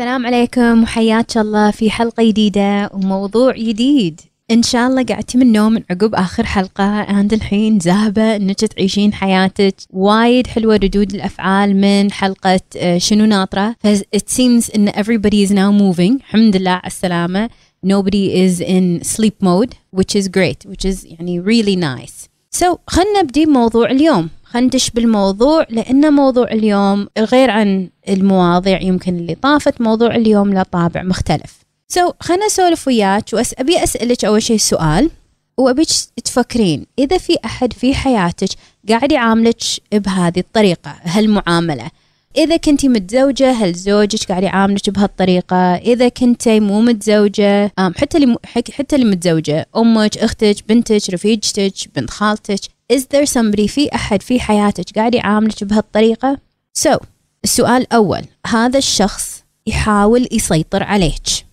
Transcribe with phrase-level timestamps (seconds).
[0.00, 4.20] السلام عليكم وحياك الله في حلقة جديدة وموضوع جديد.
[4.50, 7.04] إن شاء الله قعدتي من النوم من عقب آخر حلقة.
[7.04, 9.74] and الحين ذاهبة إنك تعيشين حياتك.
[9.90, 13.76] وايد حلوة ردود الأفعال من حلقة آه، شنو ناطرة.
[14.16, 16.12] It seems إن everybody is now moving.
[16.20, 17.50] الحمد لله على السلامة.
[17.86, 22.28] Nobody is in sleep mode which is great which is يعني really nice.
[22.60, 24.28] So خلنا نبدي بموضوع اليوم.
[24.50, 30.62] خلينا ندش بالموضوع لأن موضوع اليوم غير عن المواضيع يمكن اللي طافت موضوع اليوم له
[30.62, 31.58] طابع مختلف.
[31.88, 35.10] سو so, خلنا اسولف وياك وأبي أسألك أول شيء سؤال
[35.58, 35.88] وأبيك
[36.24, 38.48] تفكرين إذا في أحد في حياتك
[38.88, 39.56] قاعد يعاملك
[39.92, 41.90] بهذه الطريقة هالمعاملة
[42.36, 48.36] إذا كنتي متزوجة هل زوجك قاعد يعاملك بهالطريقة؟ إذا كنتي مو متزوجة حتى اللي
[48.72, 52.60] حتى اللي متزوجة أمك أختك بنتك رفيجتك بنت خالتك
[52.92, 56.38] is there somebody في أحد في حياتك قاعد يعاملك بهالطريقة؟
[56.78, 56.98] So
[57.44, 61.46] السؤال الأول هذا الشخص يحاول يسيطر عليك.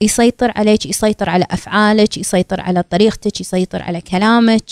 [0.00, 4.70] يسيطر عليك يسيطر على أفعالك يسيطر على طريقتك يسيطر على كلامك.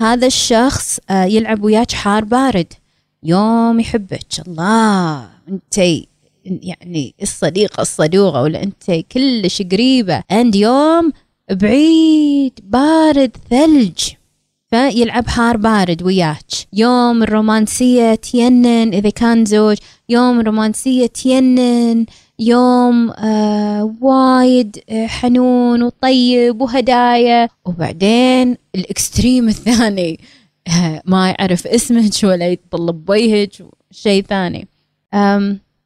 [0.00, 2.72] هذا الشخص آه، يلعب وياك حار بارد.
[3.22, 4.26] يوم يحبك.
[4.48, 5.78] الله أنت
[6.44, 10.22] يعني الصديقة الصدوقة ولا أنت كلش قريبة.
[10.30, 11.12] عند يوم
[11.50, 13.98] بعيد بارد ثلج.
[14.72, 16.46] فيلعب حار بارد وياك.
[16.72, 19.76] يوم الرومانسية تينن إذا كان زوج
[20.08, 22.06] يوم الرومانسية تينن
[22.38, 27.48] يوم آه وايد آه، حنون وطيب وهدايا.
[27.64, 30.20] وبعدين الإكستريم الثاني
[30.68, 33.52] آه ما يعرف اسمك ولا يطلب بوجهك
[33.90, 34.68] شيء ثاني.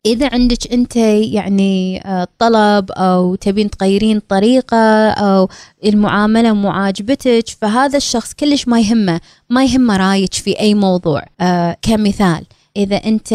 [0.07, 5.49] إذا عندك أنت يعني آه، طلب أو تبين تغيرين طريقة أو
[5.85, 11.23] المعاملة مو عاجبتك فهذا الشخص كلش ما يهمه ما يهمه رأيك في أي موضوع.
[11.41, 12.45] آه كمثال
[12.77, 13.29] إذا أنت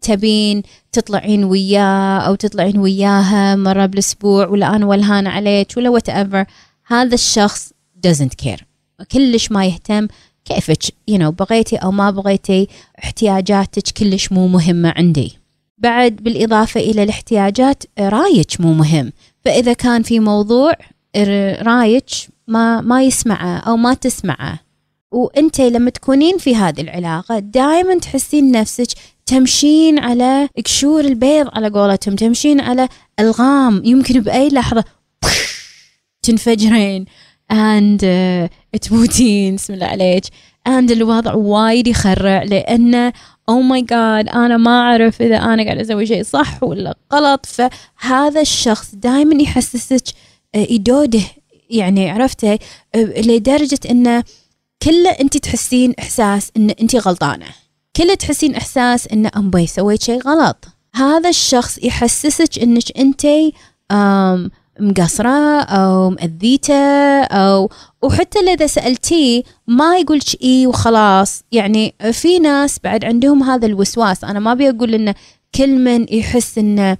[0.00, 6.46] تبين تطلعين وياه أو تطلعين وياها مرة بالأسبوع ولا أنا ولهانة عليك ولا whatever
[6.86, 7.72] هذا الشخص
[8.06, 8.62] doesn't care.
[9.12, 10.08] كلش ما يهتم
[10.44, 12.68] كيفك؟ You know بغيتي أو ما بغيتي
[13.04, 15.38] احتياجاتك كلش مو مهمة عندي.
[15.78, 19.12] بعد بالإضافة إلى الاحتياجات رأيك مو مهم.
[19.44, 20.72] فإذا كان في موضوع
[21.62, 22.10] رأيك
[22.48, 24.58] ما ما يسمعه أو ما تسمعه.
[25.12, 28.86] وأنت لما تكونين في هذه العلاقة دائما تحسين نفسك
[29.26, 32.88] تمشين على قشور البيض على قولتهم تمشين على
[33.20, 33.82] ألغام.
[33.84, 34.84] يمكن بأي لحظة
[36.22, 37.04] تنفجرين.
[37.52, 40.24] Uh, تموتين بسم الله عليك.
[40.68, 43.12] And الوضع وايد يخرع لأنه
[43.48, 47.46] أو ماي جاد أنا ما أعرف إذا أنا قاعد أسوي شيء صح ولا غلط.
[47.46, 50.04] فهذا الشخص دائما يحسسك
[50.54, 51.22] يدوده.
[51.70, 52.58] يعني عرفته
[52.96, 54.24] لدرجة انه
[54.82, 57.46] كله أنت تحسين إحساس إن أنت غلطانة.
[57.96, 60.64] كله تحسين إحساس إن أمبي سويت شيء غلط.
[60.94, 63.26] هذا الشخص يحسسك إنك أنت
[64.80, 67.70] مقصرة أو مأذيته أو
[68.02, 71.42] وحتى إذا سألتيه ما يقولش إي وخلاص.
[71.52, 74.24] يعني في ناس بعد عندهم هذا الوسواس.
[74.24, 75.14] أنا ما أبي أقول إنه
[75.54, 76.96] كل من يحس إن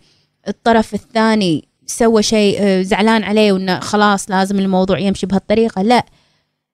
[0.48, 5.82] الطرف الثاني سوى شيء آه، زعلان عليه وإنه خلاص لازم الموضوع يمشي بهالطريقة.
[5.82, 6.06] لا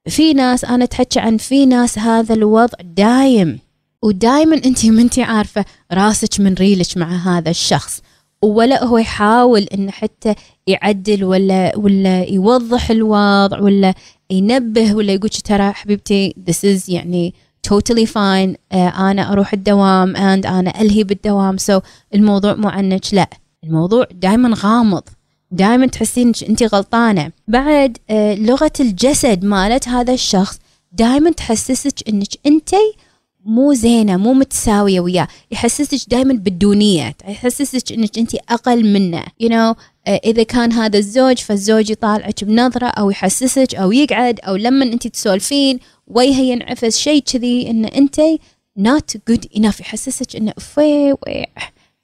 [0.08, 3.58] في ناس أنا أتحكى عن في ناس هذا الوضع دايم.
[4.02, 8.02] ودايما أنت ما أنت عارفة راسك من ريلك مع هذا الشخص.
[8.42, 10.34] ولا هو يحاول إنه حتى
[10.66, 13.94] يعدل ولا ولا يوضح الوضع ولا
[14.30, 17.34] ينبه ولا يقول ترى حبيبتي this is يعني
[17.68, 21.82] totally fine uh, أنا أروح الدوام and أنا ألهي بالدوام سو so
[22.14, 23.04] الموضوع مو عنك.
[23.12, 23.30] لا
[23.64, 25.02] الموضوع دائما غامض
[25.50, 27.32] دائما تحسين انت غلطانة.
[27.48, 30.58] بعد uh, لغة الجسد مالت هذا الشخص
[30.92, 32.70] دائما تحسسك إنك انت
[33.48, 35.28] مو زينة مو متساوية وياه.
[35.50, 37.14] يحسسك دائما بالدونية.
[37.28, 39.22] يحسسك إنك انت أقل منه.
[39.42, 39.76] You know
[40.06, 45.06] آه، إذا كان هذا الزوج فالزوج يطالعك بنظرة أو يحسسك أو يقعد أو لما انت
[45.06, 48.20] تسولفين وجهه ينعفس شيء كذي إن انت
[48.78, 49.80] not good enough.
[49.80, 51.16] يحسسك إنه افي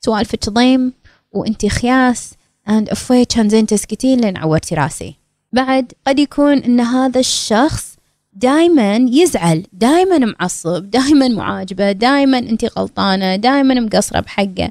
[0.01, 0.93] سوالفك ضيم
[1.33, 2.31] وانت خياس
[2.69, 5.15] and افي كان زين تسكتين لين عورتي راسي.
[5.53, 7.94] بعد قد يكون إن هذا الشخص
[8.35, 14.71] دائما يزعل دائما معصب دائما معاجبة دائما أنت غلطانة دائما مقصرة بحقه.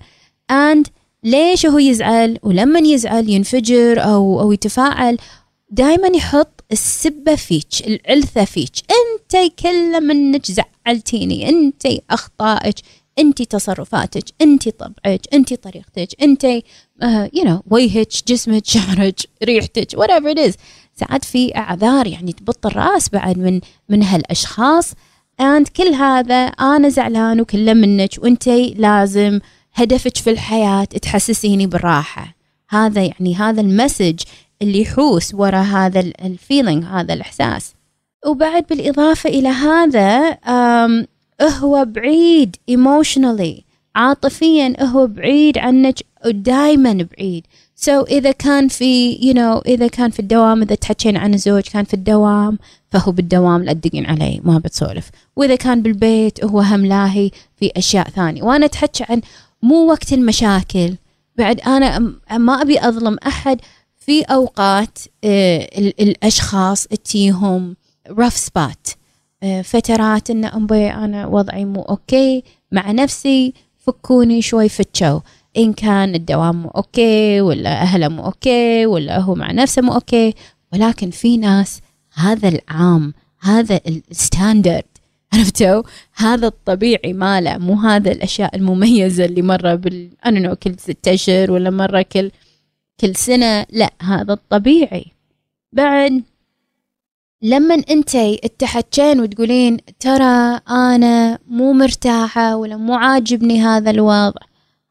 [0.51, 0.88] And
[1.24, 5.18] ليش هو يزعل؟ ولما يزعل ينفجر أو أو يتفاعل
[5.69, 8.71] دائما يحط السبة فيك العلثة فيك.
[8.92, 12.75] أنت كل منك زعلتيني أنت أخطائك
[13.19, 16.44] أنت تصرفاتك أنت طبعك أنت طريقتك أنت
[17.33, 20.54] you know وجهك جسمك شعرك ريحتك whatever it is.
[20.95, 24.93] ساعات في اعذار يعني تبط الراس بعد من من هالأشخاص.
[25.41, 29.39] and كل هذا أنا زعلان وكله منك وأنت لازم
[29.73, 32.35] هدفك في الحياة تحسسيني بالراحة.
[32.69, 34.19] هذا يعني هذا ال message
[34.61, 37.73] اللي يحوس ورا هذا ال feeling هذا الإحساس.
[38.25, 40.37] وبعد بالإضافة إلى هذا
[41.41, 43.72] هو بعيد emotionally.
[43.95, 45.95] عاطفيا هو بعيد عنك
[46.25, 47.45] ودائما بعيد.
[47.75, 51.61] سو so إذا كان في you know إذا كان في الدوام إذا تحكين عن الزوج
[51.61, 52.59] كان في الدوام
[52.91, 55.09] فهو بالدوام لا تدقين علي ما بتسولف.
[55.35, 58.43] وإذا كان بالبيت هو هم لاهي في أشياء ثانية.
[58.43, 59.21] وأنا أتحكى عن
[59.61, 60.95] مو وقت المشاكل.
[61.37, 61.99] بعد أنا
[62.31, 63.61] ما أبي أظلم أحد
[64.05, 67.75] في أوقات آه، الأشخاص تجيهم
[68.09, 68.88] rough spots
[69.43, 73.53] آه، فترات إن أمبي أنا وضعي مو أوكي مع نفسي
[73.83, 75.19] فكوني شوي فتشو
[75.57, 80.33] إن كان الدوام مو أوكي ولا أهله مو أوكي ولا هو مع نفسه مو أوكي
[80.74, 81.81] ولكن في ناس
[82.13, 84.83] هذا العام هذا ال standard
[85.33, 85.83] عرفتوا؟
[86.15, 91.69] هذا الطبيعي ماله مو هذا الأشياء المميزة اللي مرة بال أنا كل ستة أشهر ولا
[91.69, 92.31] مرة كل
[93.00, 95.06] كل سنة لا هذا الطبيعي.
[95.74, 96.24] بعد
[97.43, 98.17] لما انت
[98.59, 104.41] تحكين وتقولين ترى أنا مو مرتاحة ولا مو عاجبني هذا الوضع.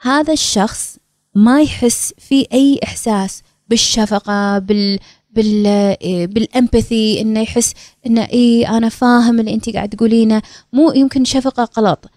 [0.00, 0.99] هذا الشخص
[1.34, 4.99] ما يحس في أي إحساس بالشفقة بال
[5.31, 5.96] بال
[6.26, 7.72] بالإمباثي إنه يحس
[8.06, 10.43] إنه اي أنا فاهم اللي انت قاعد تقولينه.
[10.72, 12.10] مو يمكن شفقة غلط.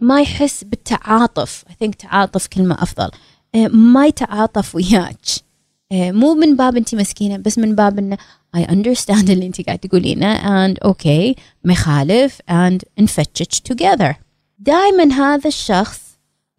[0.00, 1.64] ما يحس بالتعاطف.
[1.70, 3.10] I think تعاطف كلمة أفضل.
[3.72, 5.16] ما يتعاطف وياك.
[5.92, 8.16] مو من باب انت مسكينة بس من باب انه
[8.56, 11.34] I understand اللي انت قاعد تقولينه and okay
[11.64, 14.14] ما يخالف and نفتش together.
[14.58, 16.00] دائما هذا الشخص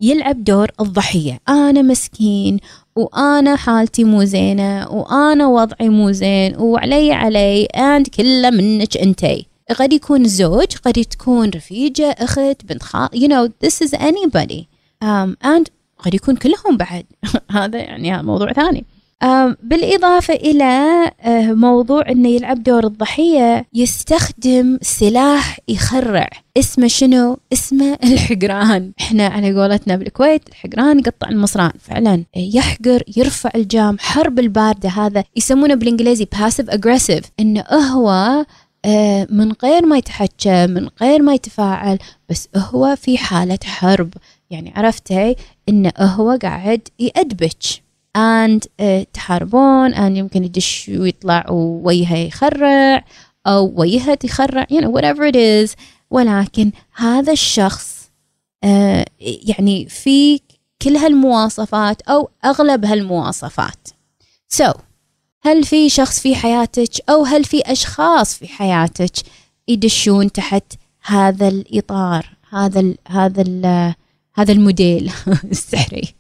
[0.02, 1.40] يلعب دور الضحية.
[1.50, 2.60] أنا مسكين
[2.96, 9.46] وأنا حالتي مو زينة وأنا وضعي مو زين وعلي علي and كله منك أنتي.
[9.76, 14.68] قد يكون زوج قد تكون رفيجة أخت بنت خال you know this is anybody.
[15.04, 15.66] Um, and
[15.98, 17.06] قد يكون كلهم بعد.
[17.52, 18.86] هذا يعني موضوع ثاني.
[19.64, 20.64] بالإضافة إلى
[21.22, 26.30] أه، موضوع أنه يلعب دور الضحية يستخدم سلاح يخرع.
[26.58, 28.92] اسمه شنو؟ اسمه الحقران.
[29.02, 31.72] إحنا على قولتنا بالكويت الحقران يقطع المصران.
[31.80, 35.24] فعلا يحقر يرفع الجام حرب الباردة هذا.
[35.36, 37.26] يسمونه بالإنجليزي passive aggressive.
[37.40, 38.46] إنه هو
[38.86, 41.98] أه، من غير ما يتحكى من غير ما يتفاعل
[42.30, 44.14] بس هو في حالة حرب.
[44.50, 45.36] يعني عرفتي
[45.70, 47.84] إنه هو قاعد يأدبك
[48.18, 53.06] and uh, تحاربون and يمكن يدش ويطلع ووجهه يخرع
[53.48, 55.76] أو وجهها تخرع you know whatever it is.
[56.10, 58.12] ولكن هذا الشخص
[58.66, 60.40] uh, يعني في
[60.82, 63.88] كل هالمواصفات أو أغلب هالمواصفات.
[64.54, 64.74] So
[65.42, 69.12] هل في شخص في حياتك أو هل في أشخاص في حياتك
[69.68, 70.64] يدشون تحت
[71.06, 73.94] هذا الإطار هذا ال هذا ال
[74.34, 75.12] هذا الموديل؟
[75.52, 76.16] السحري.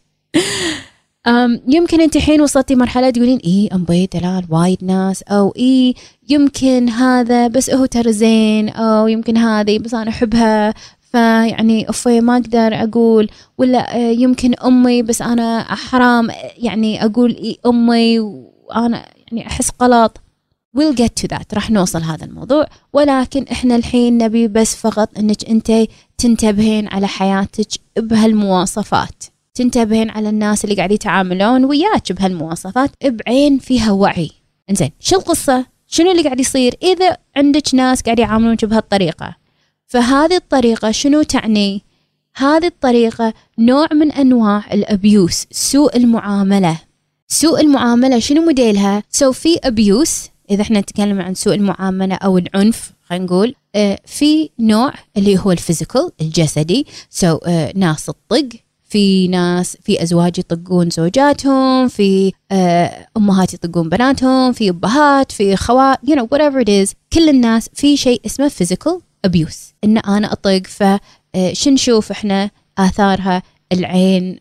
[1.67, 5.23] يمكن انت حين وصلتي مرحلة تقولين امبي دلال وايد ناس.
[5.23, 5.95] أو اي
[6.29, 8.69] يمكن هذا بس هو ترى زين.
[8.69, 10.73] أو يمكن هذه بس أنا أحبها.
[11.11, 13.29] فيعني اوفي ما أقدر أقول.
[13.57, 20.17] ولا آه، يمكن أمي بس أنا حرام يعني أقول اي أمي وأنا يعني أحس غلط.
[20.77, 21.53] We'll get to that.
[21.53, 22.67] راح نوصل هذا الموضوع.
[22.93, 25.87] ولكن إحنا الحين نبي بس فقط إنك انت
[26.17, 27.67] تنتبهين على حياتك
[27.97, 29.32] بهالمواصفات.
[29.53, 34.31] تنتبهين على الناس اللي قاعد يتعاملون وياك بهالمواصفات بعين فيها وعي.
[34.69, 39.35] إنزين شو القصة؟ شنو اللي قاعد يصير إذا عندك ناس قاعد يعاملونك بهالطريقة؟
[39.87, 41.81] فهذه الطريقة شنو تعني؟
[42.35, 46.79] هذه الطريقة نوع من أنواع ال abuse سوء المعاملة.
[47.27, 52.91] سوء المعاملة شنو موديلها؟ so في abuse إذا إحنا نتكلم عن سوء المعاملة أو العنف
[53.03, 56.85] خلينا نقول آه في نوع اللي هو ال physical الجسدي.
[57.09, 58.49] so آه ناس تطق
[58.93, 65.97] في ناس في أزواج يطقون زوجاتهم في آه، أمهات يطقون بناتهم في أبهات في خوات
[65.97, 66.93] you know whatever it is.
[67.13, 69.73] كل الناس في شيء اسمه physical abuse.
[69.83, 74.39] إن أنا اطق ف آه، شو نشوف إحنا؟ آثارها العين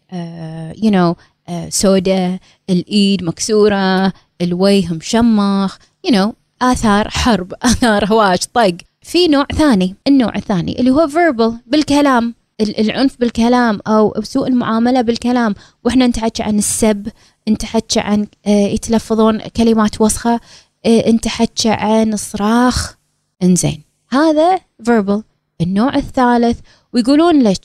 [0.83, 1.15] know
[1.51, 2.39] uh, سوداء
[2.71, 6.29] الإيد مكسورة الوجه مشمخ you know
[6.63, 12.42] آثار حرب آثار هواش طق في نوع ثاني النوع الثاني اللي هو verbal بالكلام.
[12.63, 15.55] العنف بالكلام أو سوء المعاملة بالكلام.
[15.85, 17.09] وإحنا نتحكى عن السب
[17.49, 20.41] نتحكى عن آه، يتلفظون كلمات وسخة
[20.87, 22.97] آه، نتحكى عن صراخ.
[23.43, 23.83] إنزين.
[24.11, 24.57] هذا
[24.89, 25.23] verbal.
[25.61, 26.59] النوع الثالث
[26.93, 27.65] ويقولون لك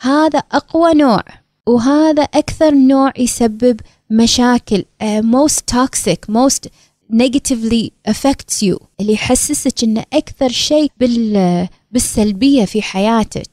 [0.00, 1.22] هذا أقوى نوع
[1.66, 6.68] وهذا أكثر نوع يسبب مشاكل uh, most toxic most
[7.12, 13.50] negatively affects you اللي يحسسك إنه أكثر شيء بال بالسلبية في حياتك.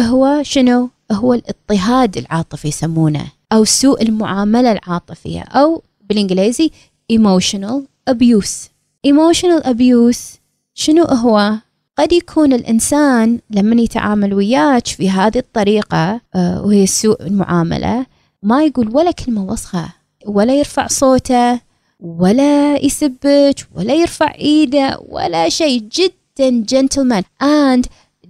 [0.00, 6.70] هو شنو؟ هو الاضطهاد العاطفي يسمونه أو سوء المعاملة العاطفية أو بالإنجليزي
[7.12, 8.68] emotional abuse.
[9.06, 10.38] Emotional abuse
[10.74, 11.54] شنو هو؟
[11.98, 18.06] قد يكون الإنسان لما يتعامل وياك في هذه الطريقة آه، وهي سوء المعاملة
[18.42, 19.88] ما يقول ولا كلمة وسخة
[20.26, 21.60] ولا يرفع صوته
[22.00, 25.80] ولا يسبك ولا يرفع إيده ولا شيء.
[25.92, 27.86] جدا gentleman and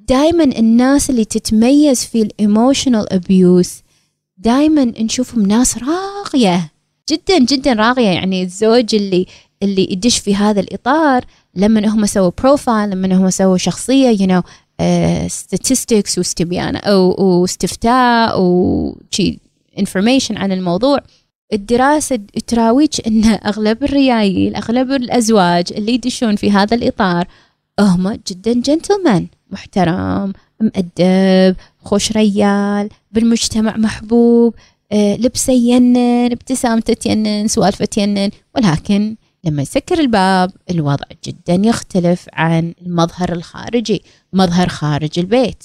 [0.08, 3.82] دائما الناس اللي تتميز في ال emotional abuse
[4.36, 6.70] دائما نشوفهم ناس راقيه
[7.10, 9.26] جدا جدا راقيه يعني الزوج اللي
[9.62, 11.24] اللي يدش في هذا الإطار
[11.54, 19.38] لما هم سووا profile لما هم سووا شخصية know uh, statistics واستبيان أو واستفتاء وشي
[19.78, 21.00] information عن الموضوع.
[21.52, 27.26] الدراسة تراويك أن أغلب الريايل أغلب الأزواج اللي يدشون في هذا الإطار
[27.80, 34.54] هم جدا جنتلمان محترم مؤدب خوش ريال بالمجتمع محبوب
[34.92, 38.30] آه، لبسه ينن ابتسامته تينن سوالفه تينن.
[38.56, 44.02] ولكن لما يسكر الباب الوضع جدا يختلف عن المظهر الخارجي
[44.32, 45.64] مظهر خارج البيت.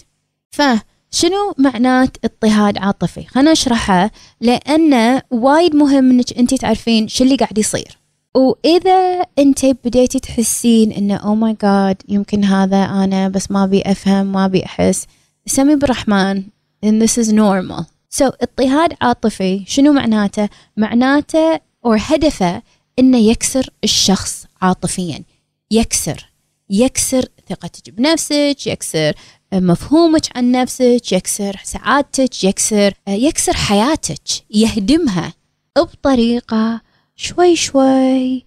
[0.51, 4.11] فشنو معنات اضطهاد عاطفي؟ خلنا نشرحها
[4.41, 8.02] لأنه وايد مهم إنك انت تعرفين شو اللي قاعد يصير.
[8.35, 14.25] وإذا أنت بديتي تحسين انه oh my God يمكن هذا أنا بس ما أبي أفهم
[14.31, 15.05] ما أبي أحس
[15.45, 16.43] سمي بالرحمن
[16.85, 17.83] and this is normal.
[18.09, 22.61] So اضطهاد عاطفي شنو معناته؟ معناته أو هدفه
[22.99, 25.23] إنه يكسر الشخص عاطفيا.
[25.71, 26.29] يكسر
[26.69, 29.13] يكسر ثقتك بنفسك يكسر
[29.53, 35.33] مفهومك عن نفسك يكسر سعادتك يكسر يكسر حياتك يهدمها
[35.77, 36.81] بطريقة
[37.15, 38.45] شوي شوي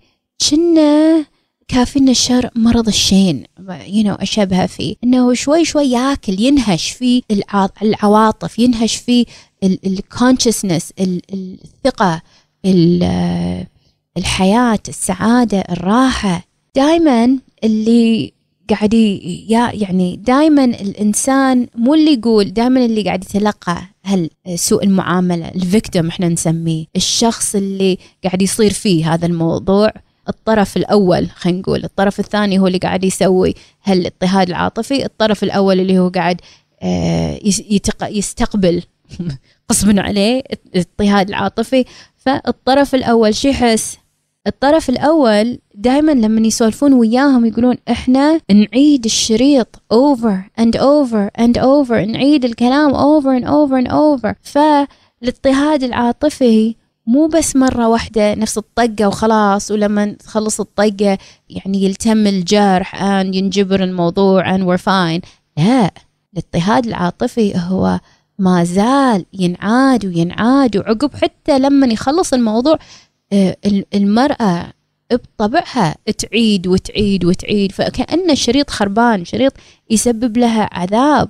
[0.50, 1.24] كنا
[1.68, 3.44] كافينا الشر مرض الشين
[3.86, 4.94] you know أشبه فيه.
[5.04, 7.22] إنه شوي شوي ياكل ينهش في
[7.82, 9.26] العواطف ينهش في
[9.64, 12.22] الكونشسنس الثقة
[14.16, 16.44] الحياة السعادة الراحة.
[16.76, 18.32] دائما اللي
[18.70, 18.94] قاعد
[19.74, 26.28] يعني دائما الإنسان مو اللي يقول دائما اللي قاعد يتلقى هل سوء المعاملة الفيكتوم إحنا
[26.28, 26.84] نسميه.
[26.96, 29.92] الشخص اللي قاعد يصير فيه هذا الموضوع
[30.28, 33.54] الطرف الأول خلينا نقول الطرف الثاني هو اللي قاعد يسوي
[33.84, 36.40] هالاضطهاد العاطفي الطرف الأول اللي هو قاعد
[36.82, 37.40] آه،
[38.02, 38.82] يستقبل
[39.68, 40.42] قصبا عليه
[40.74, 41.84] الاضطهاد العاطفي.
[42.16, 43.98] فالطرف الأول شو يحس؟
[44.46, 51.92] الطرف الأول دائما لما يسولفون وياهم يقولون إحنا نعيد الشريط over and over and over
[51.92, 54.34] نعيد الكلام over and over and over.
[54.42, 56.74] فالاضطهاد العاطفي
[57.06, 63.84] مو بس مرة واحدة نفس الطقة وخلاص ولما تخلص الطقة يعني يلتم الجرح and ينجبر
[63.84, 65.28] الموضوع and we're fine.
[65.56, 65.90] لا
[66.32, 68.00] الاضطهاد العاطفي هو
[68.38, 72.78] ما زال ينعاد وينعاد وعقب حتى لما يخلص الموضوع
[73.94, 74.72] المرأة
[75.12, 79.52] بطبعها تعيد وتعيد وتعيد فكأنه شريط خربان شريط
[79.90, 81.28] يسبب لها عذاب.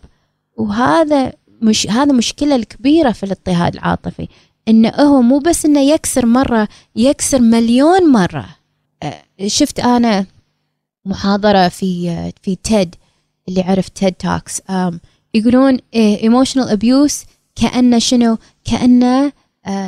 [0.57, 4.29] وهذا مش هذا مشكلة الكبيرة في الاضطهاد العاطفي
[4.69, 8.47] انه هو مو بس إنه يكسر مرة يكسر مليون مرة.
[9.03, 10.27] آه، شفت أنا
[11.05, 12.95] محاضرة في في TED
[13.49, 14.63] اللي عرف TED Talks
[15.35, 17.25] يقولون emotional abuse
[17.57, 19.33] كأنه شنو؟ كأنه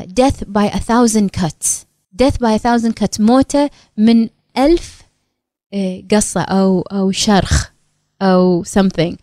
[0.06, 1.87] death by a thousand cuts.
[2.22, 5.02] By a thousand cuts موتة من ألف
[6.10, 7.70] قصة أو أو شرخ
[8.22, 9.16] أو something.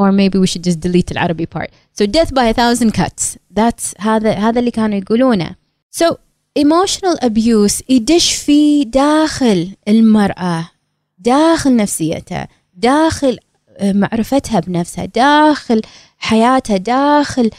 [0.00, 1.70] Or maybe we should just delete العربي part.
[2.00, 3.36] So death by a thousand cuts.
[3.50, 5.56] That's هذا هذا اللي كانوا يقولونه.
[5.90, 6.16] So
[6.58, 10.70] emotional abuse يدش في داخل المرأة
[11.18, 13.38] داخل نفسيتها داخل
[13.82, 15.82] معرفتها بنفسها داخل
[16.18, 17.50] حياتها داخل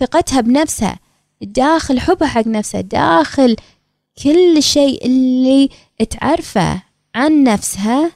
[0.00, 0.98] ثقتها بنفسها
[1.42, 3.56] داخل حبها حق نفسها داخل
[4.22, 5.68] كل شيء اللي
[6.10, 6.82] تعرفه
[7.14, 8.10] عن نفسها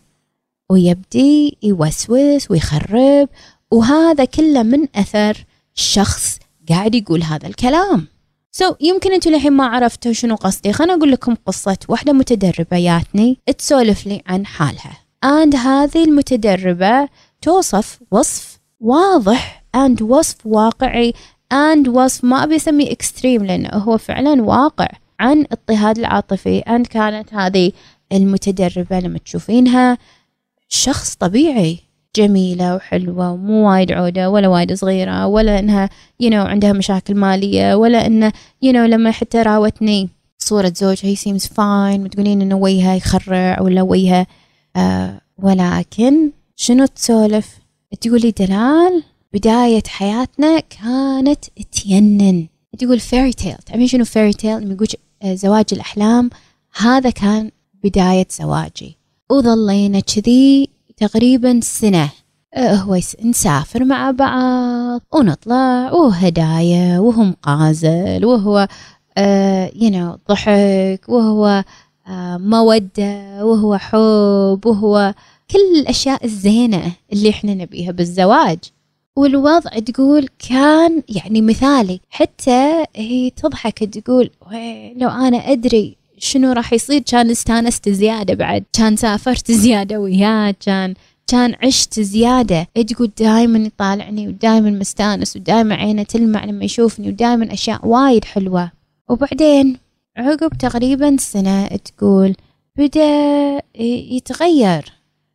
[0.71, 3.28] ويبدي يوسوس ويخرب
[3.71, 6.38] وهذا كله من أثر شخص
[6.69, 8.07] قاعد يقول هذا الكلام.
[8.52, 10.73] so so, يمكن أنتم الحين ما عرفتوا شنو قصدي.
[10.73, 14.93] خلنا أقول لكم قصة واحدة متدربة ياتني تسولف لي عن حالها.
[15.25, 17.09] And هذه المتدربة
[17.43, 21.14] توصف وصف واضح and وصف واقعي
[21.55, 24.88] and وصف ما أبي أسميه extreme لأنه هو فعلا واقع.
[25.20, 27.72] عن اضطهاد العاطفي أن كانت هذه
[28.12, 29.98] المتدربة لما تشوفينها
[30.68, 31.78] شخص طبيعي
[32.16, 35.88] جميلة وحلوة ومو وايد عودة ولا وايد صغيرة ولا إنها
[36.22, 38.32] you know عندها مشاكل مالية ولا إنه
[38.64, 40.08] you know لما حتى راوتني
[40.38, 44.26] صورة زوجها هي seems fine وتقولين إنه وجهها يخرع ولا وجهها
[44.76, 47.58] آه ولكن شنو تسولف؟
[48.00, 49.02] تقولي دلال
[49.34, 52.46] بداية حياتنا كانت تينن.
[52.78, 56.30] تقول fairy tale تعرفين شنو fairy tale لما يقول آه، زواج الأحلام
[56.78, 57.50] هذا كان
[57.84, 58.96] بداية زواجي.
[59.30, 62.10] وظلينا كذي تقريبا سنة.
[62.54, 68.68] آه، هو نسافر مع بعض ونطلع وهدايا وهو مغازل وهو
[69.75, 71.64] you know, ضحك وهو
[72.38, 75.14] مودة وهو حب وهو
[75.50, 78.58] كل الأشياء الزينة اللي إحنا نبيها بالزواج.
[79.18, 82.00] والوضع تقول كان يعني مثالي.
[82.10, 84.30] حتى هي تضحك تقول
[84.96, 87.02] لو أنا أدري شنو راح يصير.
[87.02, 88.64] كان استانست زيادة بعد.
[88.72, 90.94] كان سافرت زيادة وياه كان
[91.26, 92.66] كان عشت زيادة.
[92.88, 98.70] تقول دائما يطالعني ودائما مستانس ودائما عينه تلمع لما يشوفني ودائما أشياء وايد حلوة.
[99.08, 99.76] وبعدين
[100.16, 102.34] عقب تقريبا سنة تقول
[102.76, 103.62] بدأ
[104.14, 104.92] يتغير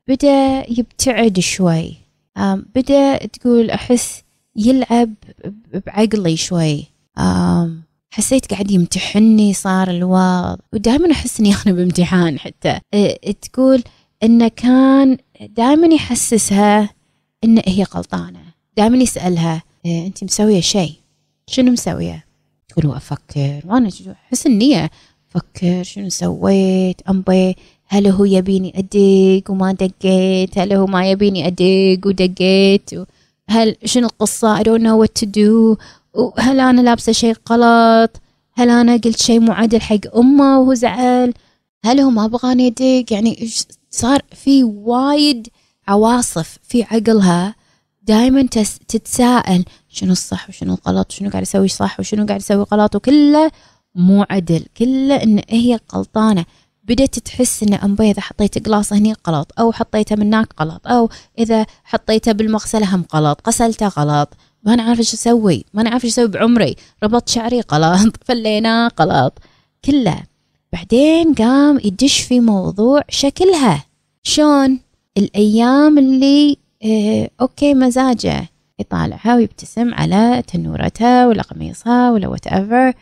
[0.07, 2.02] بدأ يبتعد شوي.
[2.75, 4.23] بدأ تقول أحس
[4.55, 5.13] يلعب
[5.87, 6.85] بعقلي شوي.
[8.11, 12.79] حسيت قاعد يمتحني صار الوضع ودائما أحس إني أنا بامتحان حتى.
[13.41, 13.83] تقول
[14.23, 16.89] إنه كان دائما يحسسها
[17.43, 18.39] إن هي غلطانة
[18.77, 20.93] دائما يسألها أنت مسوية شيء؟
[21.47, 22.25] شنو مسوية؟
[22.69, 23.61] تقول أفكر.
[23.65, 23.89] وأنا
[24.27, 24.89] أحس النية
[25.31, 27.55] أفكر شنو سويت أمبي
[27.93, 32.89] هل هو يبيني أدق وما دقيت هل هو ما يبيني أدق ودقيت.
[33.50, 35.77] هل شنو القصة؟ I don't know what to do.
[36.38, 38.21] هل أنا لابسة شيء غلط؟
[38.53, 41.33] هل أنا قلت شيء مو حق أمه وهو زعل؟
[41.85, 43.50] هل هو ما بغاني أدق يعني
[43.89, 45.47] صار؟ في وايد
[45.88, 47.55] عواصف في عقلها
[48.03, 48.41] دائما
[48.88, 53.51] تتساءل شنو الصح وشنو الغلط وشنو قاعد أسوي صح وشنو قاعد أسوي غلط وكله
[53.95, 56.45] مو عدل كله إن هي غلطانة.
[56.83, 61.09] بدأت تحس ان امبي اذا حطيت قلاص هني غلط أو حطيته من هناك غلط أو
[61.39, 64.29] إذا حطيته بالمغسلة هم غلط غسلته غلط
[64.63, 66.75] ما أنا عارفه إيش أسوي ما أنا عارفه إيش أسوي بعمري.
[67.03, 69.39] ربطت شعري غلط فليناه غلط
[69.85, 70.23] كله.
[70.73, 73.85] بعدين قام يدش في موضوع شكلها.
[74.24, 74.79] شلون
[75.17, 78.50] الأيام اللي إيه أوكي مزاجه.
[78.79, 82.94] يطالعها ويبتسم على تنورتها ولا قميصها ولا whatever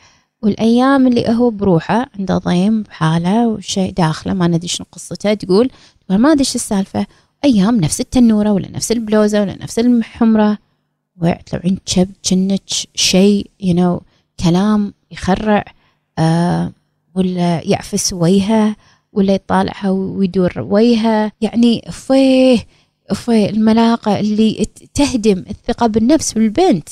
[0.42, 5.70] والأيام اللي هو بروحه عنده ضيم بحاله وشيء داخله ما ندري شنو قصته تقول
[6.08, 7.06] تقول ما أدري إيش السالفة.
[7.44, 10.58] أيام نفس التنورة ولا نفس البلوزة ولا نفس الحمره
[11.22, 12.62] ويطلعين شب كنك
[12.96, 14.04] شيء يو you know,
[14.44, 15.66] كلام يخرع
[16.20, 16.72] آه
[17.16, 18.76] ولا يعفس وجهها
[19.14, 22.66] ولا يطالعها ويدور وجهها يعني فيه
[23.14, 26.90] في الملاقة اللي تهدم الثقة بالنفس بالبنت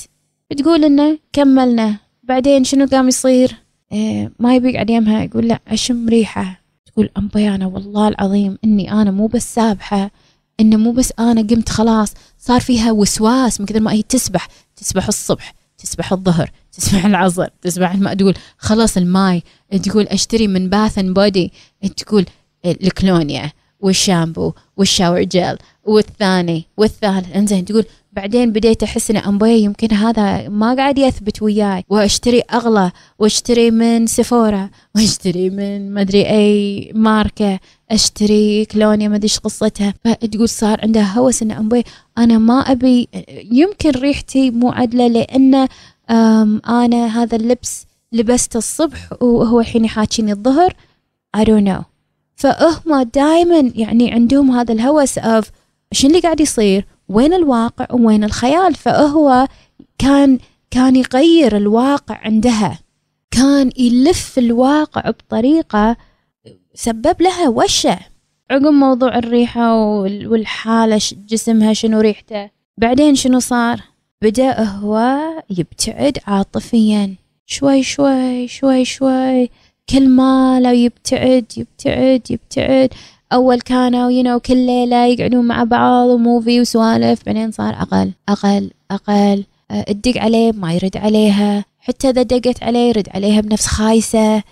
[0.50, 2.09] بتقول إنه كملنا.
[2.30, 3.56] بعدين شنو قام يصير؟
[3.92, 6.60] إيه ما يبي يقعد يمها يقول لا أشم ريحة.
[6.86, 10.10] تقول ام بيانة والله العظيم إني أنا مو بس سابحة
[10.60, 14.48] إنه مو بس أنا قمت خلاص صار فيها وسواس من كثر ما هي تسبح.
[14.76, 19.42] تسبح الصبح تسبح الظهر تسبح العصر تسبح تقول خلاص الماي.
[19.82, 21.52] تقول أشتري من Bath and Body
[21.96, 22.26] تقول
[22.64, 27.36] الكلونيا والشامبو وال shower gel والثاني والثالث.
[27.36, 31.84] انزين تقول بعدين بديت أحس إن امبوي يمكن هذا ما قاعد يثبت وياي.
[31.88, 39.38] وأشتري أغلى وأشتري من سيفورا وأشتري من مدري أي ماركة أشتري كلونيا ما أدري إيش
[39.38, 39.94] قصتها.
[40.04, 41.84] فتقول صار عندها هوس إن امبوي
[42.18, 43.08] أنا ما أبي
[43.52, 45.68] يمكن ريحتي مو عدلة لأن
[46.68, 50.74] أنا هذا اللبس لبسته الصبح وهو الحين يحاكيني الظهر.
[51.36, 51.82] I don't know.
[52.36, 55.50] فهم دائما يعني عندهم هذا الهوس اوف
[55.92, 59.48] شو اللي قاعد يصير؟ وين الواقع وين الخيال؟ فهو
[59.98, 60.38] كان
[60.70, 62.78] كان يغير الواقع عندها.
[63.30, 65.96] كان يلف الواقع بطريقة
[66.74, 67.98] سبب لها وشة.
[68.50, 72.50] عقب موضوع الريحة والحالة جسمها شنو ريحته.
[72.78, 73.82] بعدين شنو صار؟
[74.22, 75.20] بدأ هو
[75.50, 77.14] يبتعد عاطفيا.
[77.46, 79.50] شوي شوي شوي شوي.
[79.90, 82.90] كل ما لو يبتعد يبتعد يبتعد.
[83.32, 88.12] أول كانوا يو know, كل ليلة يقعدون مع بعض و movie وسوالف بعدين صار أقل
[88.28, 89.44] أقل أقل.
[89.86, 91.64] تدق عليه ما يرد عليها.
[91.78, 94.42] حتى إذا دقت عليه يرد عليها بنفس خايسة.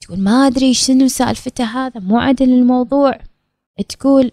[0.00, 3.18] تقول ما أدري شنو سالفته هذا مو عدل الموضوع.
[3.88, 4.30] تقول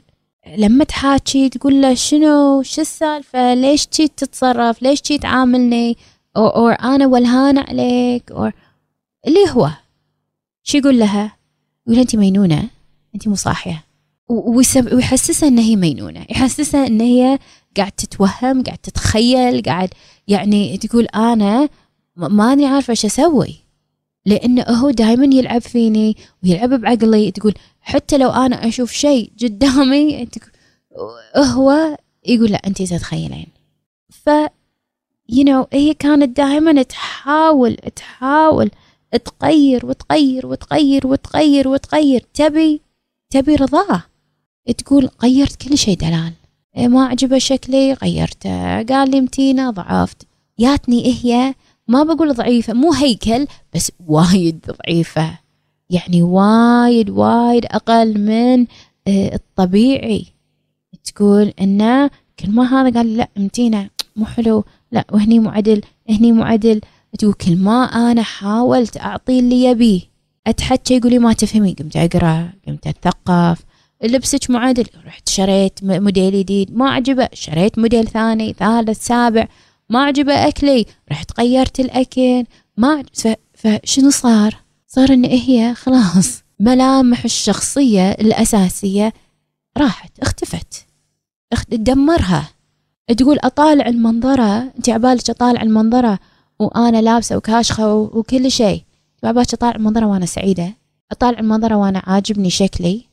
[0.58, 5.98] لما تحاكي تقول له شنو؟ شو السالفة؟ ليش تي تتصرف؟ ليش تي تعاملني
[6.38, 8.52] أو, أو أنا ولهانة عليك؟ أو
[9.28, 9.70] اللي هو.
[10.64, 11.32] شو يقول لها؟
[11.88, 12.70] يقول أنت مينونة
[13.16, 13.88] أنت مو صاحية.
[14.30, 16.26] ويحسسها إن هي مينونة.
[16.30, 17.39] يحسسها إن هي
[17.78, 19.89] قاعد تتوهم قاعد تتخيل قاعد
[20.28, 21.70] يعني تقول أنا
[22.15, 23.56] ماني عارفة إيش أسوي.
[24.26, 27.32] لأنه هو دائما يلعب فيني ويلعب بعقلي.
[27.32, 30.28] تقول حتى لو أنا أشوف شيء قدامي
[31.38, 33.48] هو يقول لا انت تتخيلين.
[35.32, 38.72] you know هي كانت دائما تحاول تحاول
[39.26, 42.26] تغير وتغير وتغير وتغير وتغير.
[42.34, 42.82] تبي
[43.30, 44.04] تبي رضاه
[44.78, 46.34] تقول غيرت كل شيء دلال.
[46.78, 48.84] إيه، ما عجبه شكلي غيرته.
[48.84, 50.28] قال لي متينة ضعفت.
[50.60, 51.56] ياتني هي
[51.88, 55.39] ما بقول ضعيفة مو هيكل بس وايد ضعيفة.
[55.89, 58.65] يعني وايد وايد أقل من
[59.08, 60.26] آه، الطبيعي.
[61.04, 64.63] تقول إنه كل ما هذا قال لا متينة مو حلو.
[64.91, 66.82] لا وهني مو عدل هني مو عدل.
[67.19, 70.02] تقول كل ما أنا حاولت أعطي اللي يبيه.
[70.48, 73.69] أتحكى يقول لي ما تفهمي قمت أقرأ قمت أتثقف.
[74.04, 77.30] لبسك مو عدل رحت شريت موديل جديد ما عجبه.
[77.34, 79.48] شريت موديل ثاني ثالث سابع
[79.90, 80.86] ما عجبه أكلي.
[81.12, 82.46] رحت غيرت الأكل
[82.78, 83.04] ما
[83.54, 84.56] فشنو صار؟
[84.88, 89.14] صار إن هي خلاص ملامح الشخصية الأساسية
[89.78, 90.86] راحت اختفت.
[91.72, 92.50] دمرها.
[93.18, 96.20] تقول أطالع المنظرة أنت عبالك أطالع المنظرة
[96.60, 98.84] وأنا لابسة وكاشخة وكل شيء.
[99.24, 100.74] عبالك أطالع المنظرة وأنا سعيدة.
[101.12, 103.09] أطالع المنظرة وأنا عاجبني شكلي.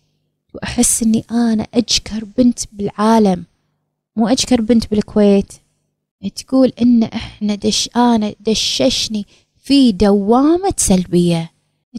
[0.56, 3.44] وأحس إني أنا أجكر بنت بالعالم
[4.16, 5.52] مو أجكر بنت بالكويت.
[6.36, 11.50] تقول إن إحنا دش أنا دششني في دوامة سلبية.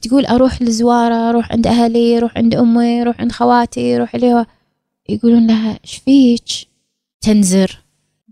[0.01, 4.45] تقول أروح لزوارة أروح عند أهلي أروح عند أمي أروح عند خواتي أروح اللي
[5.09, 6.67] يقولون لها إيش
[7.21, 7.83] تنزر.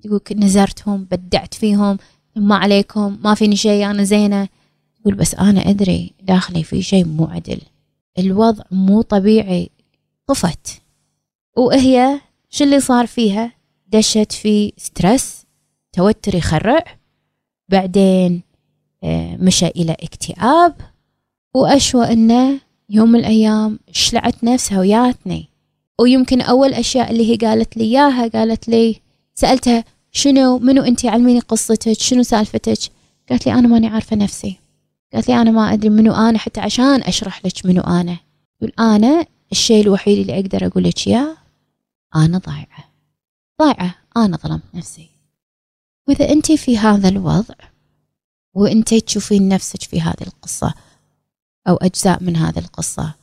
[0.04, 1.98] تقول نزرتهم بدعت فيهم
[2.36, 4.48] ما عليكم ما فيني شيء أنا زينة.
[5.02, 7.62] تقول بس أنا أدري داخلي في شيء مو عدل.
[8.20, 9.70] الوضع مو طبيعي.
[10.28, 10.82] طفت.
[11.58, 13.52] وهي شو اللي صار فيها؟
[13.88, 15.46] دشت في ستريس
[15.94, 16.84] توتر يخرع
[17.70, 18.42] بعدين
[19.04, 20.76] آه، مشى إلى اكتئاب.
[21.56, 22.60] وأشوى أنه
[22.90, 25.50] يوم من الأيام شلعت نفسها وياتني.
[26.00, 29.02] ويمكن أول أشياء اللي هي قالت لي إياها قالت لي
[29.36, 32.78] سألتها شنو منو أنت علميني قصتك؟ شنو سالفتك؟
[33.30, 34.56] قالت لي أنا ماني عارفة نفسي.
[35.14, 38.18] قالت لي أنا ما أدري منو أنا حتى عشان أشرح لك منو أنا.
[38.62, 41.38] يقول أنا الشيء الوحيد اللي أقدر أقول لك إياه
[42.16, 42.92] أنا ضايعة.
[43.62, 43.96] ضايعة.
[44.18, 45.10] أنا ظلمت نفسي.
[46.08, 47.56] وإذا أنت في هذا الوضع
[48.54, 50.74] وأنت تشوفين نفسك في هذه القصة
[51.68, 53.14] أو أجزاء من هذه القصة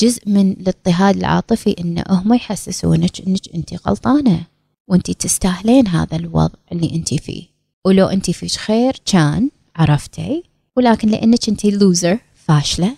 [0.00, 4.46] جزء من الاضطهاد العاطفي إن هم يحسسونك إنك أنت غلطانة
[4.88, 7.46] وأنت تستاهلين هذا الوضع اللي أنت فيه.
[7.86, 10.42] ولو أنت فيش خير كان عرفتي.
[10.76, 12.96] ولكن لأنك أنت لوزر فاشلة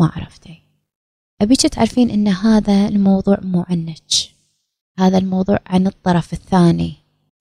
[0.00, 0.65] ما عرفتي.
[1.40, 4.12] أبيك تعرفين إن هذا الموضوع مو عنك
[4.98, 6.94] هذا الموضوع عن الطرف الثاني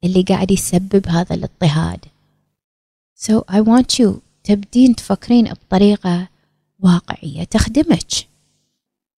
[0.04, 2.06] اللي قاعد يسبب هذا الاضطهاد.
[3.16, 4.10] So I want you
[4.44, 6.28] تبدين تفكرين بطريقة
[6.80, 8.12] واقعية تخدمك.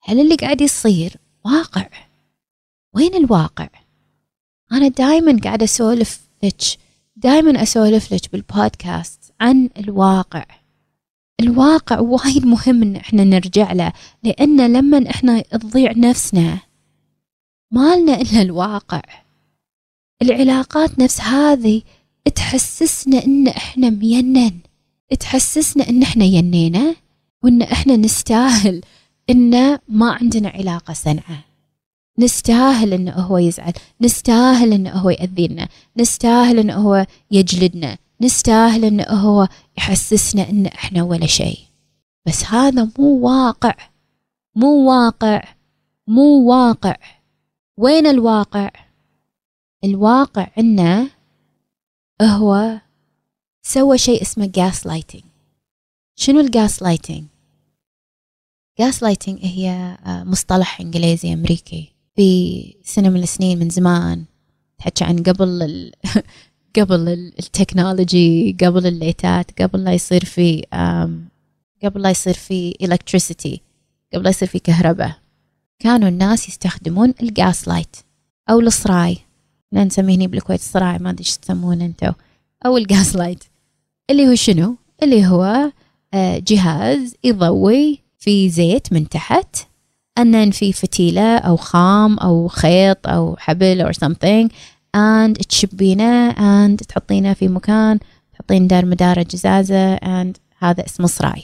[0.03, 1.89] هل اللي قاعد يصير واقع؟
[2.93, 3.69] وين الواقع؟
[4.71, 6.61] أنا دايما قاعدة أسولف لك
[7.15, 10.45] دايما أسولف لك بالبودكاست عن الواقع.
[11.39, 16.60] الواقع وايد مهم إن إحنا نرجع له لأن لما إحنا تضيع نفسنا
[17.71, 19.02] ما لنا إلا الواقع.
[20.21, 21.82] العلاقات نفس هذه
[22.36, 24.60] تحسسنا إن إحنا مينن
[25.19, 26.95] تحسسنا إن إحنا ينينا
[27.43, 28.82] وإن إحنا نستاهل
[29.30, 31.43] إن ما عندنا علاقة سنعة
[32.19, 37.97] نستاهل انه هو يزعل نستاهل انه هو يأذينا نستاهل انه هو يجلدنا.
[38.21, 41.60] نستاهل انه هو يحسسنا إن إحنا ولا شيء.
[42.27, 43.75] بس هذا مو واقع.
[44.56, 45.43] مو واقع.
[46.08, 46.95] مو واقع.
[47.77, 48.69] وين الواقع؟
[49.84, 51.10] الواقع إنه
[52.21, 52.82] هو
[53.62, 55.23] سوى شيء اسمه gaslighting
[56.15, 57.23] شنو ال gaslighting
[58.79, 61.93] gaslighting هي آه، مصطلح إنجليزي أمريكي.
[62.15, 64.25] في سنة من السنين من زمان
[64.77, 65.91] تحكي عن قبل
[66.77, 67.09] قبل
[67.39, 70.63] ال technology قبل الليتات قبل لا يصير في
[71.83, 73.57] قبل لا يصير في electricity
[74.13, 75.11] قبل لا يصير في كهرباء.
[75.79, 77.95] كانوا الناس يستخدمون ال gas light
[78.49, 79.17] أو الصراي.
[79.73, 82.11] نسميه هنا بالكويت الصراي ما أدري إيش تسمونه أنتو.
[82.65, 83.43] أو ال gas light
[84.09, 85.71] اللي هو شنو؟ اللي هو
[86.13, 89.55] آه، جهاز يضوي في زيت من تحت
[90.17, 94.47] and في فتيلة أو خام أو خيط أو حبل أو something
[94.97, 97.99] and تشبينه and تحطينه في مكان
[98.33, 101.43] تحطين دار مدار جزازة and هذا اسمه صراي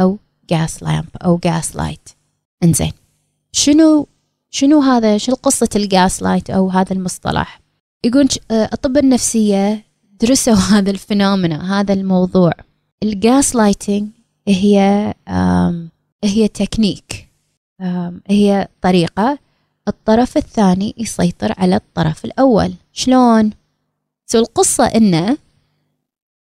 [0.00, 0.18] أو
[0.52, 2.14] gas lamp أو gas light.
[2.62, 2.92] إنزين.
[3.52, 4.06] شنو
[4.50, 7.60] شنو هذا؟ شو قصة ال gaslight أو هذا المصطلح؟
[8.04, 9.84] يقول الطب النفسية
[10.20, 12.52] درسوا هذا ال phenomena هذا الموضوع.
[13.02, 14.08] ال gaslighting
[14.48, 15.14] هي
[16.24, 17.28] هي تكنيك
[18.28, 19.38] هي طريقة
[19.88, 22.74] الطرف الثاني يسيطر على الطرف الأول.
[22.92, 23.50] شلون؟
[24.26, 25.38] so القصة إنه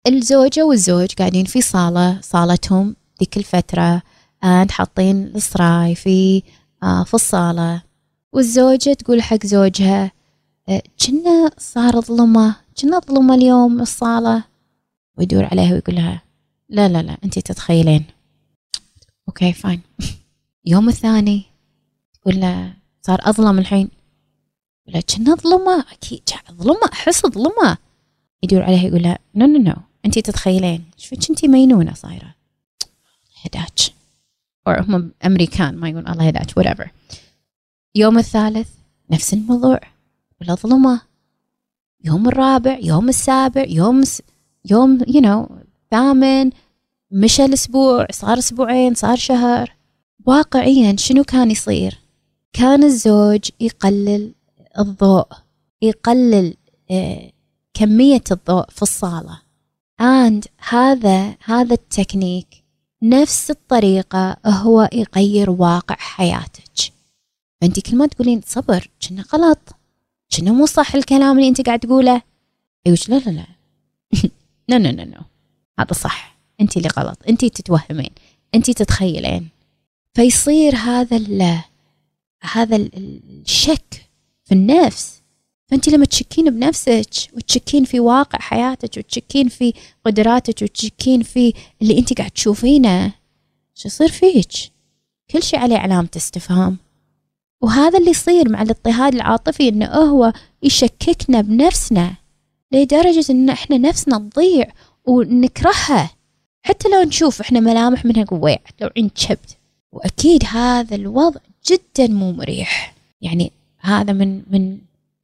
[0.08, 4.02] الزوجة والزوج قاعدين في صالة صالتهم ذيك الفترة
[4.46, 6.44] and حاطين الصراي في
[6.84, 7.82] آه في الصالة.
[8.34, 10.12] والزوجة تقول حق زوجها
[10.70, 14.44] آه، كنا صار ظلمة كنا ظلمة اليوم الصالة
[15.18, 16.22] ويدور عليها ويقول لها
[16.70, 18.06] لا لا لا أنت تتخيلين.
[19.28, 19.82] okay fine
[20.66, 21.44] يوم الثاني
[22.14, 23.90] تقول له صار أظلم الحين.
[24.88, 27.78] لها كنا ظلمة أكيد ظلمة أحس ظلمة
[28.44, 32.36] يدور عليها يقول لها no no no أنت تتخيلين شوفك أنت مينونة صايرة.
[33.46, 33.80] هداك
[34.68, 36.88] أو هم أمريكان ما يقول الله هداك whatever.
[37.96, 38.70] يوم الثالث
[39.10, 39.80] نفس الموضوع.
[40.42, 41.02] ولا ظلمة
[42.04, 44.22] يوم الرابع يوم السابع يوم س...
[44.66, 45.52] يوم يو you know
[45.92, 46.52] ثامن
[47.12, 49.76] مشى الأسبوع صار أسبوعين صار شهر.
[50.26, 52.00] واقعيا شنو كان يصير؟
[52.54, 54.34] كان الزوج يقلل
[54.80, 55.28] الضوء
[55.82, 56.54] يقلل
[56.92, 57.32] آه،
[57.74, 59.42] كمية الضوء في الصالة.
[60.02, 62.48] And هذا هذا التكنيك
[63.04, 66.94] نفس الطريقة هو يغير واقع حياتك.
[67.62, 69.76] فأنت كل ما تقولين صبر كنا غلط.
[70.38, 72.22] كنا مو صح الكلام اللي أنت قاعد تقوله.
[72.86, 73.46] يقول لا لا لا.
[74.70, 75.22] no no no
[75.80, 76.38] هذا صح.
[76.62, 77.18] أنت اللي غلط.
[77.30, 78.12] أنت تتوهمين.
[78.56, 79.50] أنت تتخيلين.
[80.14, 81.18] فيصير هذا
[82.44, 84.10] هذا الشك
[84.46, 85.22] في النفس.
[85.68, 89.74] فأنت لما تشكين بنفسك وتشكين في واقع حياتك وتشكين في
[90.06, 93.14] قدراتك وتشكين في اللي أنت قاعد تشوفينه
[93.76, 94.52] شو يصير فيك؟
[95.32, 96.78] كل شيء عليه علامة استفهام.
[97.62, 102.16] وهذا اللي يصير مع الاضطهاد العاطفي إنه هو يشككنا بنفسنا
[102.72, 104.66] لدرجة إن إحنا نفسنا تضيع
[105.06, 106.12] ونكرهها.
[106.64, 109.58] حتى لو نشوف إحنا ملامح منها قوية لو عين شبت
[109.92, 112.96] وأكيد هذا الوضع جدا مو مريح.
[113.22, 114.78] يعني هذا من من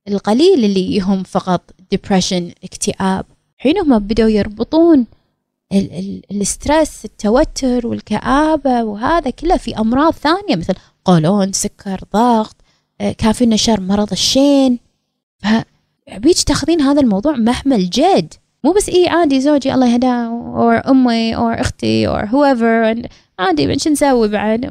[0.07, 3.25] القليل اللي يهم فقط ديبرشن اكتئاب.
[3.57, 5.05] حين هم بدأوا يربطون
[6.31, 10.73] ال stress التوتر والكآبة وهذا كله في أمراض ثانية مثل
[11.05, 12.55] قولون سكر ضغط
[13.01, 14.79] آه، كافي نشر مرض الشين.
[15.37, 21.35] فبيج تاخذين هذا الموضوع محمل جد مو بس اي عادي زوجي الله يهداه أو أمي
[21.35, 23.07] أو أختي أو whoever
[23.39, 24.65] عادي شو نسوي بعد؟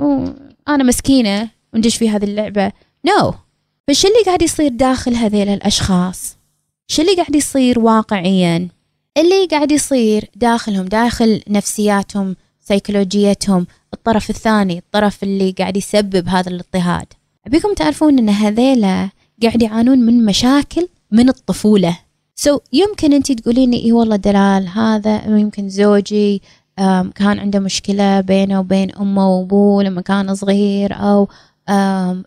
[0.68, 2.72] أنا مسكينة وندش في هذه اللعبة.
[3.06, 3.34] no no.
[3.88, 6.36] فش اللي قاعد يصير داخل هذيل الأشخاص؟
[6.88, 8.68] شو اللي قاعد يصير واقعيا؟
[9.18, 17.06] اللي قاعد يصير داخلهم داخل نفسياتهم سيكولوجيتهم الطرف الثاني الطرف اللي قاعد يسبب هذا الاضطهاد.
[17.46, 19.08] أبيكم تعرفون أن هذيلا
[19.42, 21.98] قاعد يعانون من مشاكل من الطفولة.
[22.38, 26.42] سو so, يمكن أنت تقولين إي والله دلال هذا يمكن زوجي
[27.14, 31.28] كان عنده مشكلة بينه وبين أمه وأبوه لما كان صغير أو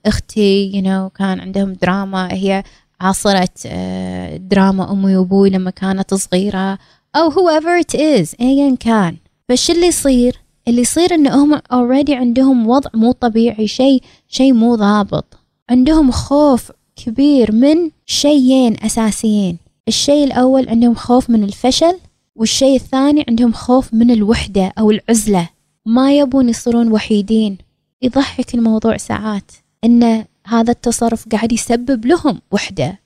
[0.06, 2.64] أختي you know, كان عندهم دراما هي
[3.02, 6.78] عاصرة آه، دراما أمي وأبوي لما كانت صغيرة
[7.16, 9.18] أو whoever it is أيا كان.
[9.50, 14.76] فش اللي يصير؟ اللي يصير إن هم already عندهم وضع مو طبيعي شيء شيء مو
[14.76, 15.38] ضابط.
[15.70, 19.69] عندهم خوف كبير من شيئين أساسيين.
[19.90, 22.00] الشيء الأول عندهم خوف من الفشل
[22.36, 25.50] والشيء الثاني عندهم خوف من الوحدة أو العزلة.
[25.86, 27.58] ما يبون يصيرون وحيدين.
[28.02, 29.52] يضحك الموضوع ساعات.
[29.84, 33.00] إن هذا التصرف قاعد يسبب لهم وحدة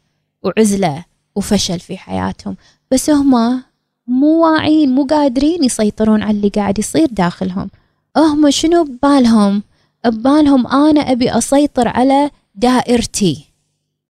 [0.44, 2.56] وعزلة وفشل في حياتهم.
[2.92, 3.64] بس هم
[4.08, 7.70] مو واعيين مو قادرين يسيطرون على اللي قاعد يصير داخلهم.
[8.18, 9.64] هم شنو ببالهم؟
[10.06, 13.53] ببالهم أنا أبي أسيطر على دائرتي.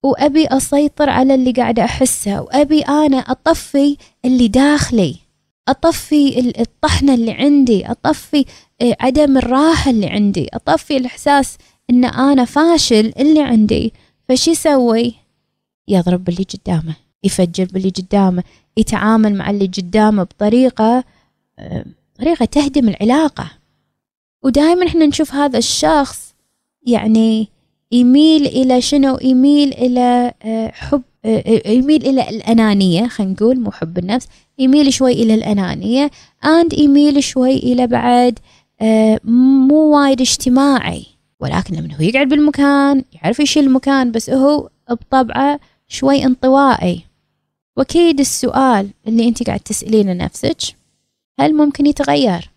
[0.05, 5.15] وأبي أسيطر على اللي قاعدة أحسه وأبي أنا أطفي اللي داخلي
[5.67, 8.45] أطفي الطحنة اللي عندي أطفي
[8.81, 11.57] آه، عدم الراحة اللي عندي أطفي الإحساس
[11.89, 13.93] إن أنا فاشل اللي عندي.
[14.29, 15.13] فشي يسوي؟
[15.87, 18.43] يضرب باللي قدامه يفجر باللي قدامه
[18.77, 21.03] يتعامل مع اللي قدامه بطريقة
[21.59, 21.85] آه،
[22.19, 23.51] طريقة تهدم العلاقة.
[24.43, 26.35] ودائما إحنا نشوف هذا الشخص
[26.87, 27.54] يعني
[27.99, 33.97] يميل إلى شنو؟ يميل إلى آه، حب آه، يميل إلى الأنانية خلينا نقول مو حب
[33.97, 34.27] النفس.
[34.59, 36.11] يميل شوي إلى الأنانية
[36.45, 38.39] and يميل شوي إلى بعد
[39.67, 41.05] مو وايد اجتماعي.
[41.39, 47.01] ولكن لما هو يقعد بالمكان يعرف يشيل المكان بس هو بطبعه شوي انطوائي.
[47.77, 50.57] وأكيد السؤال اللي أنت قاعد تسألينه نفسك
[51.39, 52.49] هل ممكن يتغير؟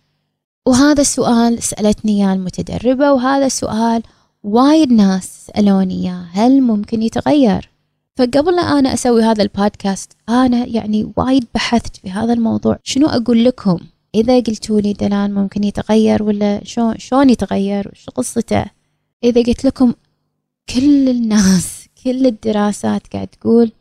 [0.65, 4.03] وهذا السؤال سألتني إياه المتدربة وهذا السؤال
[4.43, 7.69] وايد ناس سألوني إياه هل ممكن يتغير؟
[8.15, 12.79] فقبل لا أنا أسوي هذا البودكاست أنا يعني وايد بحثت في هذا الموضوع.
[12.83, 13.79] شنو أقول لكم؟
[14.15, 18.65] إذا قلتوا لي دلال ممكن يتغير ولا شلون شلون يتغير وش قصته؟
[19.23, 19.93] إذا قلت لكم
[20.69, 23.71] كل الناس كل الدراسات قاعد تقول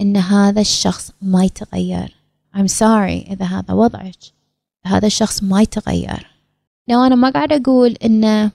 [0.00, 2.16] إن هذا الشخص ما يتغير.
[2.56, 4.18] I'm sorry إذا هذا وضعك.
[4.84, 6.26] هذا الشخص ما يتغير.
[6.88, 8.50] لو أنا ما قاعد أقول إنه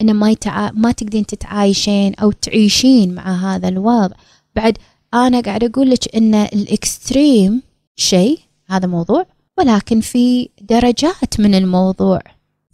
[0.00, 0.70] إنه ما يتع...
[0.70, 4.16] ما تقدرين تتعايشين أو تعيشين مع هذا الوضع.
[4.56, 4.78] بعد
[5.14, 7.62] أنا قاعد أقول لك إن ال extreme
[7.96, 9.26] شيء هذا موضوع
[9.58, 12.20] ولكن في درجات من الموضوع.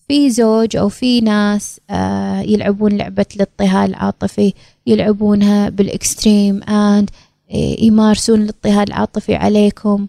[0.09, 4.53] في زوج أو في ناس آه يلعبون لعبة الاضطهاد العاطفي
[4.87, 7.11] يلعبونها بال extreme and
[7.79, 10.07] يمارسون الاضطهاد العاطفي عليكم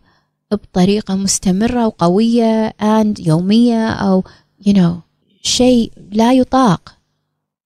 [0.52, 4.24] بطريقة مستمرة وقوية and يومية أو
[4.68, 4.94] you know
[5.42, 6.95] شيء لا يطاق.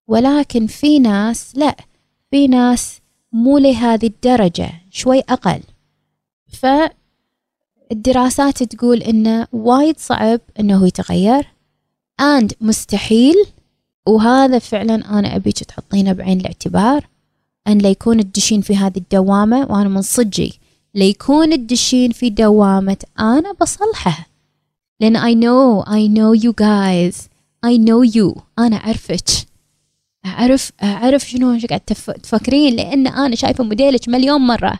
[0.09, 1.75] ولكن في ناس لا.
[2.31, 2.99] في ناس
[3.33, 5.61] مو لهذه الدرجة شوي أقل.
[7.91, 11.47] فالدراسات تقول إنه وايد صعب إنه يتغير
[12.21, 13.35] and مستحيل.
[14.05, 17.07] وهذا فعلا أنا أبيك تحطينه بعين الاعتبار
[17.67, 20.59] أن ليكون الدشين في هذه الدوامة وأنا من صجي.
[20.95, 24.29] ليكون الدشين في دوامة أنا بصلحه.
[24.99, 27.15] لأن I know I know you guys.
[27.65, 28.41] I know you.
[28.59, 29.48] أنا أعرفك.
[30.25, 31.81] أعرف أعرف شنو قاعد
[32.23, 34.79] تفكرين؟ لأن أنا شايفة موديلك مليون مرة.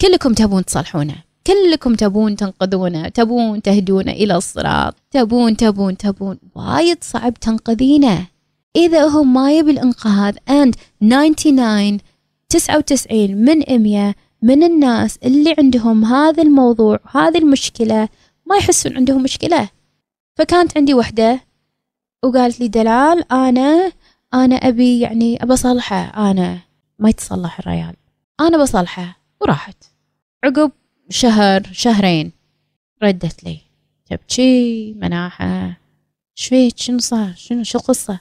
[0.00, 1.14] كلكم تبون تصلحونه
[1.46, 4.94] كلكم تبون تنقذونه تبون تهدونه إلى الصراط.
[5.10, 6.38] تبون تبون تبون.
[6.54, 8.26] وايد صعب تنقذينه.
[8.76, 11.98] إذا هو ما يبي الإنقاذ and 99
[12.48, 18.08] 99 من 100 من الناس اللي عندهم هذا الموضوع هذه المشكلة
[18.46, 19.68] ما يحسون عندهم مشكلة.
[20.36, 21.40] فكانت عندي وحدة
[22.24, 23.92] وقالت لي دلال أنا
[24.34, 26.58] أنا أبي يعني أبى أصلحه أنا
[26.98, 27.94] ما يتصلح الريال.
[28.40, 29.76] أنا بصلحه وراحت.
[30.44, 30.72] عقب
[31.10, 32.32] شهر شهرين
[33.02, 33.58] ردت لي.
[34.10, 35.76] تبكي مناحة.
[36.34, 38.20] شفيت شنو صار؟ شنو شو القصة؟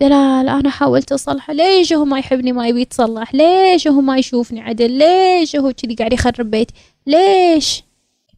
[0.00, 3.34] دلال أنا حاولت أصلحه ليش هو ما يحبني؟ ما يبي يتصلح.
[3.34, 6.74] ليش هو ما يشوفني عدل؟ ليش هو كذي قاعد يخرب بيتي
[7.06, 7.82] ليش؟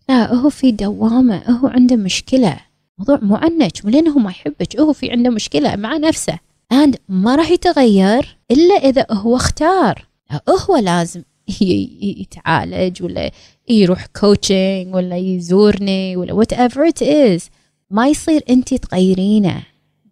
[0.09, 1.43] لا هو في دوامة.
[1.51, 2.61] هو عنده مشكلة.
[2.99, 6.39] موضوع مو عنك مو لأنه ما يحبك هو في عنده مشكلة مع نفسه.
[6.73, 10.07] And ما راح يتغير إلا إذا هو اختار.
[10.49, 11.23] هو لازم
[11.61, 13.31] يتعالج ولا
[13.69, 17.51] يروح coaching ولا يزورني ولا whatever it is
[17.91, 19.63] ما يصير أنت تغيرينه.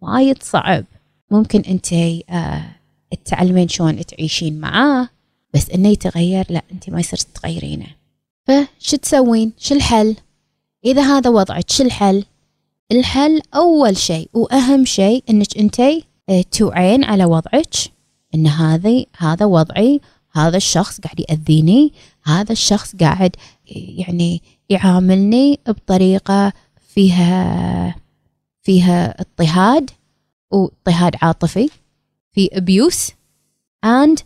[0.01, 0.85] وايد صعب.
[1.31, 1.93] ممكن أنت
[2.29, 2.63] آه
[3.25, 5.09] تتعلمين شلون تعيشين معاه
[5.53, 7.87] بس إنه يتغير لا أنت ما يصير تغيرينه.
[8.47, 10.15] فشو تسوين؟ شو الحل؟
[10.85, 12.23] إذا هذا وضعك شو الحل؟
[12.91, 16.03] الحل أول شيء وأهم شيء إنك انتي
[16.51, 17.75] توعين على وضعك.
[18.35, 23.35] إن هذا هذا وضعي هذا الشخص قاعد يأذيني هذا الشخص قاعد
[23.97, 26.53] يعني يعاملني بطريقة
[26.87, 27.95] فيها
[28.61, 29.89] فيها اضطهاد
[30.51, 31.69] واضطهاد عاطفي
[32.31, 33.11] في abuse
[33.85, 34.19] and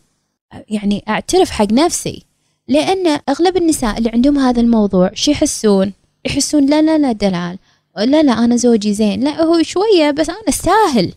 [0.70, 2.24] يعني أعترف حق نفسي.
[2.68, 5.94] لأن أغلب النساء اللي عندهم هذا الموضوع شو يحسون؟
[6.26, 7.58] يحسون لا لا لا دلال.
[7.98, 9.24] لا لا أنا زوجي زين.
[9.24, 11.14] لا هو شوية بس أنا استاهل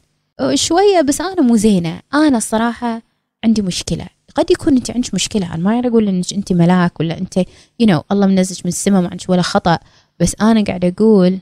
[0.55, 2.01] شوية بس أنا مو زينة.
[2.15, 3.03] أنا الصراحة
[3.45, 4.07] عندي مشكلة.
[4.35, 5.55] قد يكون أنت عندك مشكلة.
[5.55, 7.45] أنا ما أقول إنك أنت ملاك ولا أنت you
[7.83, 9.79] you know الله منزلك من السماء ما عندك ولا خطأ.
[10.21, 11.39] بس أنا قاعدة أقول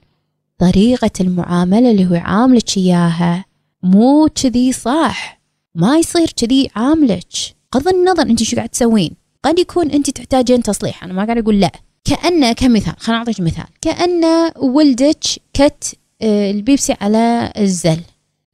[0.58, 3.44] طريقة المعاملة اللي هو يعاملك إياها
[3.82, 5.40] مو كذي صح.
[5.74, 7.26] ما يصير كذي عاملك.
[7.74, 9.10] بغض النظر أنت شو قاعد تسوين.
[9.42, 11.04] قد يكون أنت تحتاجين تصليح.
[11.04, 11.72] أنا ما قاعد أقول لا.
[12.04, 13.64] كانه كمثال خليني أعطيك مثال.
[13.80, 18.00] كانه ولدك كت آه، البيبسي على الزل.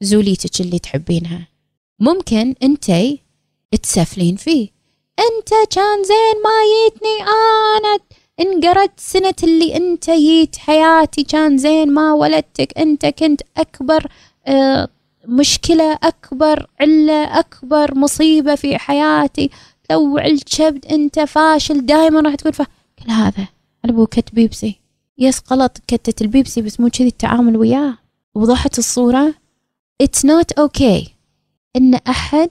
[0.01, 1.49] زوليتك اللي تحبينها.
[2.01, 3.21] ممكن انتي
[3.83, 4.69] تسفلين فيه.
[5.19, 7.29] انت كان زين ما جيتني
[7.79, 7.99] أنا
[8.41, 11.23] انقرت سنة اللي انت جيت حياتي.
[11.23, 12.79] كان زين ما ولدتك.
[12.79, 14.07] انت كنت أكبر
[14.47, 14.89] آه،
[15.29, 19.51] مشكلة أكبر علة أكبر مصيبة في حياتي.
[19.91, 22.67] لو الكبد انت فاشل دائما راح تقول
[23.05, 23.49] كل هذا
[23.85, 24.81] ابو كت بيبسي.
[25.19, 27.99] yes غلط كتت البيبسي بس مو كذي التعامل وياه.
[28.35, 29.35] وضحت الصورة.
[30.03, 31.09] It's not okay
[31.77, 32.51] إن أحد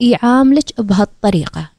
[0.00, 1.70] يعاملك بهالطريقة.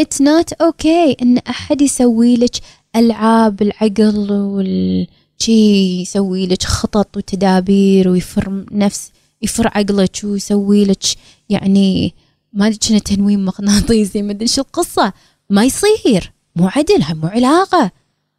[0.00, 2.56] It's not okay إن أحد يسوي لك
[2.96, 5.06] ألعاب العقل وال
[5.38, 11.02] شي يسوي لك خطط وتدابير ويفر نفس يفر عقلك ويسوي لك
[11.48, 12.14] يعني
[12.52, 15.12] ما كنا تنويم مغناطيسي ما أدري شو القصة.
[15.50, 16.32] ما يصير.
[16.56, 17.90] مو عدل مو علاقة.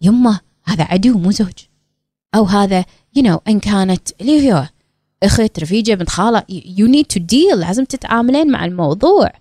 [0.02, 1.66] يمه هذا عدو مو زوج.
[2.36, 4.68] أو هذا يو you know إن كانت اللي هو
[5.24, 9.32] اخت رفيجة بنت خالة you need to deal لازم تتعاملين مع الموضوع.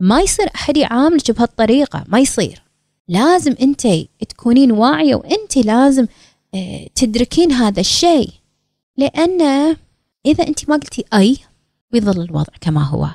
[0.00, 2.62] ما يصير أحد يعاملك بهالطريقة ما يصير.
[3.08, 3.86] لازم أنت
[4.28, 6.06] تكونين واعية وأنت لازم
[6.54, 8.30] آه، تدركين هذا الشيء.
[8.96, 9.42] لأن
[10.26, 11.36] إذا أنت ما قلتي أي
[11.92, 13.08] بيظل الوضع كما هو.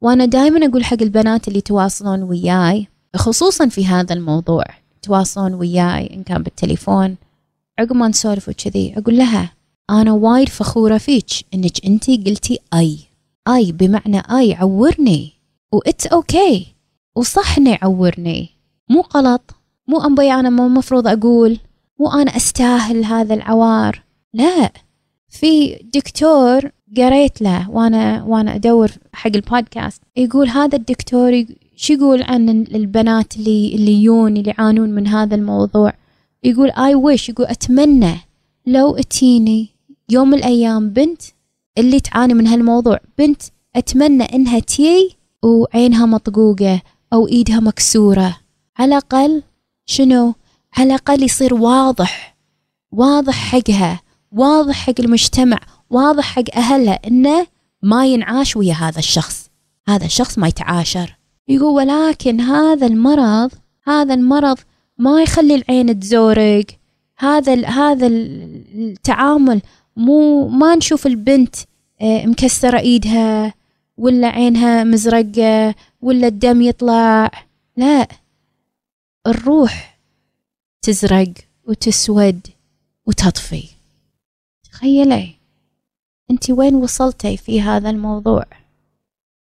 [0.00, 4.64] وأنا دائما أقول حق البنات اللي يتواصلون وياي خصوصا في هذا الموضوع
[4.96, 7.16] يتواصلون وياي إن كان بالتليفون
[7.78, 9.52] عقب ما نسولف وكذي أقول لها
[9.90, 12.98] أنا وايد فخورة فيك إنك أنتي قلتي أي.
[13.48, 15.32] أي بمعنى أي عورني.
[15.72, 16.66] و it's okay
[17.16, 18.48] وصح إنه يعورني
[18.88, 19.54] مو غلط.
[19.88, 21.58] مو أنبي أنا مو المفروض أقول.
[22.00, 24.02] مو أنا أستاهل هذا العوار.
[24.34, 24.72] لا.
[25.28, 30.02] في دكتور قريت له وأنا وأنا أدور حق البودكاست.
[30.16, 31.44] يقول هذا الدكتور
[31.76, 35.92] شو يقول عن البنات اللي اللي يجون اللي يعانون من هذا الموضوع؟
[36.44, 38.14] يقول اي ويش يقول أتمنى
[38.66, 39.68] لو أتيني
[40.12, 41.22] يوم من الأيام بنت
[41.78, 43.42] اللي تعاني من هالموضوع بنت
[43.76, 46.82] أتمنى إنها تي وعينها مطقوقة
[47.12, 48.36] أو إيدها مكسورة.
[48.78, 49.42] على الأقل
[49.86, 50.34] شنو؟
[50.76, 52.36] على الأقل يصير واضح
[52.92, 54.00] واضح حقها
[54.32, 55.58] واضح حق المجتمع
[55.90, 57.46] واضح حق أهلها إنه
[57.82, 59.50] ما ينعاش ويا هذا الشخص.
[59.88, 61.16] هذا الشخص ما يتعاشر.
[61.48, 63.50] يقول ولكن هذا المرض
[63.86, 64.58] هذا المرض
[64.98, 66.64] ما يخلي العين تزورق.
[67.18, 69.62] هذا هذا التعامل
[69.96, 71.56] مو ما نشوف البنت
[72.00, 73.54] آه، مكسرة إيدها
[73.98, 77.30] ولا عينها مزرقة ولا الدم يطلع.
[77.76, 78.08] لا
[79.26, 79.98] الروح
[80.82, 81.32] تزرق
[81.64, 82.40] وتسود
[83.06, 83.64] وتطفي.
[84.64, 85.34] تخيلي
[86.30, 88.44] أنت وين وصلتي في هذا الموضوع؟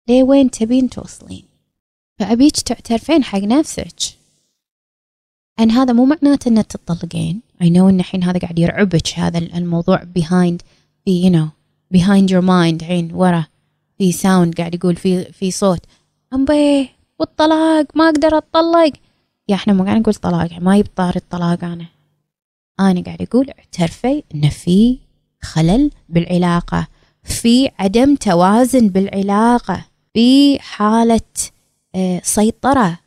[0.09, 1.45] ليه وين تبين توصلين؟
[2.19, 4.22] فأبيك تعترفين حق نفسك.
[5.61, 10.03] أن هذا مو معناته أن تطلقين I know أن الحين هذا قاعد يرعبك هذا الموضوع
[10.19, 10.59] behind
[11.05, 11.49] في you know
[11.99, 13.45] behind your mind عين ورا
[13.99, 15.81] في ساوند قاعد يقول في في صوت.
[16.35, 16.89] أمبي
[17.19, 18.93] والطلاق ما أقدر أتطلق.
[19.49, 21.87] يا إحنا ما قاعد نقول طلاق ما يبطار الطلاق أنا.
[22.81, 24.99] أنا قاعد أقول اعترفي أن في
[25.43, 26.87] خلل بالعلاقة
[27.23, 29.85] في عدم توازن بالعلاقة
[30.15, 31.21] في حالة
[31.95, 32.99] آه، سيطرة.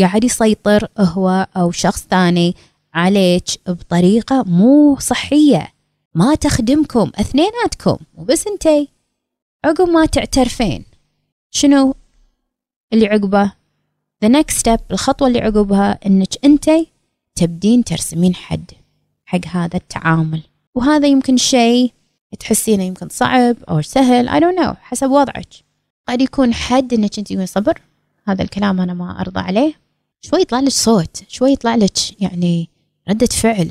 [0.00, 2.54] قاعد يسيطر هو أو شخص ثاني
[2.94, 5.72] عليك بطريقة مو صحية.
[6.14, 8.88] ما تخدمكم اثنيناتكم مو بس انتي.
[9.64, 10.84] عقب ما تعترفين.
[11.50, 11.94] شنو
[12.92, 13.52] اللي عقبه؟
[14.24, 16.86] The next step الخطوة اللي عقبها إنك انتي
[17.34, 18.70] تبدين ترسمين حد
[19.26, 20.42] حق هذا التعامل.
[20.74, 21.92] وهذا يمكن شيء
[22.40, 25.48] تحسينه يمكن صعب أو سهل I don't know حسب وضعك.
[26.08, 27.80] قد يكون حد إنك انت تقولين صبر.
[28.28, 29.83] هذا الكلام أنا ما أرضى عليه.
[30.24, 32.68] شوي يطلع لك صوت شوي يطلع لك يعني
[33.08, 33.70] ردة فعل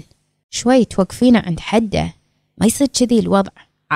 [0.49, 2.13] شوي توقفينه عند حده.
[2.57, 3.51] ما يصير كذي الوضع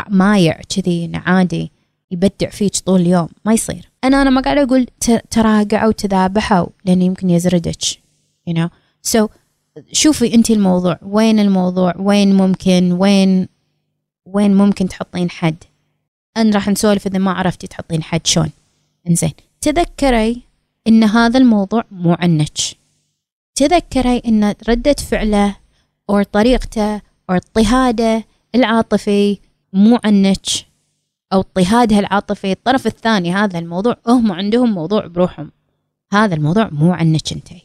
[0.09, 1.71] مايع كذي عادي
[2.11, 3.89] يبدع فيك طول اليوم ما يصير.
[4.03, 4.87] أنا أنا ما قاعدة أقول
[5.31, 7.83] تراجعوا تذابحوا لأنه يمكن يزردك
[8.49, 8.69] you know.
[9.13, 9.27] So
[9.91, 13.47] شوفي انت الموضوع وين الموضوع وين ممكن وين
[14.25, 15.63] وين ممكن تحطين حد.
[16.37, 18.51] أن راح نسولف إذا ما عرفتي تحطين حد شلون
[19.09, 19.33] إنزين.
[19.61, 20.46] تذكري
[20.87, 22.57] إن هذا الموضوع مو عنك.
[23.55, 25.55] تذكري إن ردة فعله
[26.09, 28.23] أو طريقته أو اضطهاده
[28.55, 29.37] العاطفي
[29.73, 30.45] مو عنك.
[31.33, 35.51] أو اضطهادها العاطفي الطرف الثاني هذا الموضوع هم عندهم موضوع بروحهم.
[36.13, 37.63] هذا الموضوع مو عنك انتي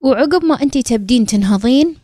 [0.00, 1.96] وعقب ما انت تبدين تنهضين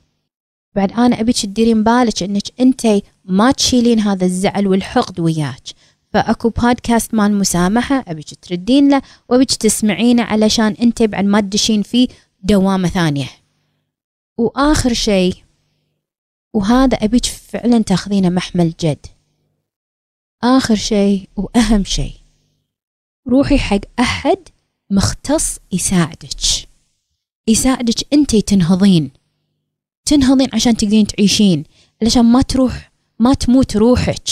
[0.76, 2.86] بعد أنا أبيك تديرين بالك إنك أنت
[3.24, 5.62] ما تشيلين هذا الزعل والحقد وياك.
[6.12, 12.08] فأكو بودكاست مال مسامحة ابيك تردين له وابيك تسمعينه علشان أنت بعد ما تدشين فيه
[12.42, 13.28] دوامة ثانية.
[14.38, 15.34] وآخر شيء
[16.54, 19.06] وهذا ابيك فعلا تاخذينه محمل جد.
[20.42, 22.14] آخر شيء وأهم شيء
[23.28, 24.38] روحي حق أحد
[24.90, 26.68] مختص يساعدك.
[27.48, 29.10] يساعدك أنت تنهضين.
[30.04, 31.64] تنهضين عشان تقدرين تعيشين
[32.02, 34.28] علشان ما تروح ما تموت روحك.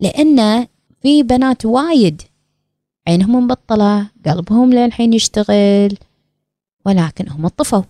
[0.00, 0.66] لأن
[1.02, 2.22] في بنات وايد.
[3.08, 5.98] عينهم مبطلة قلبهم للحين يشتغل
[6.86, 7.82] ولكن هم طفوا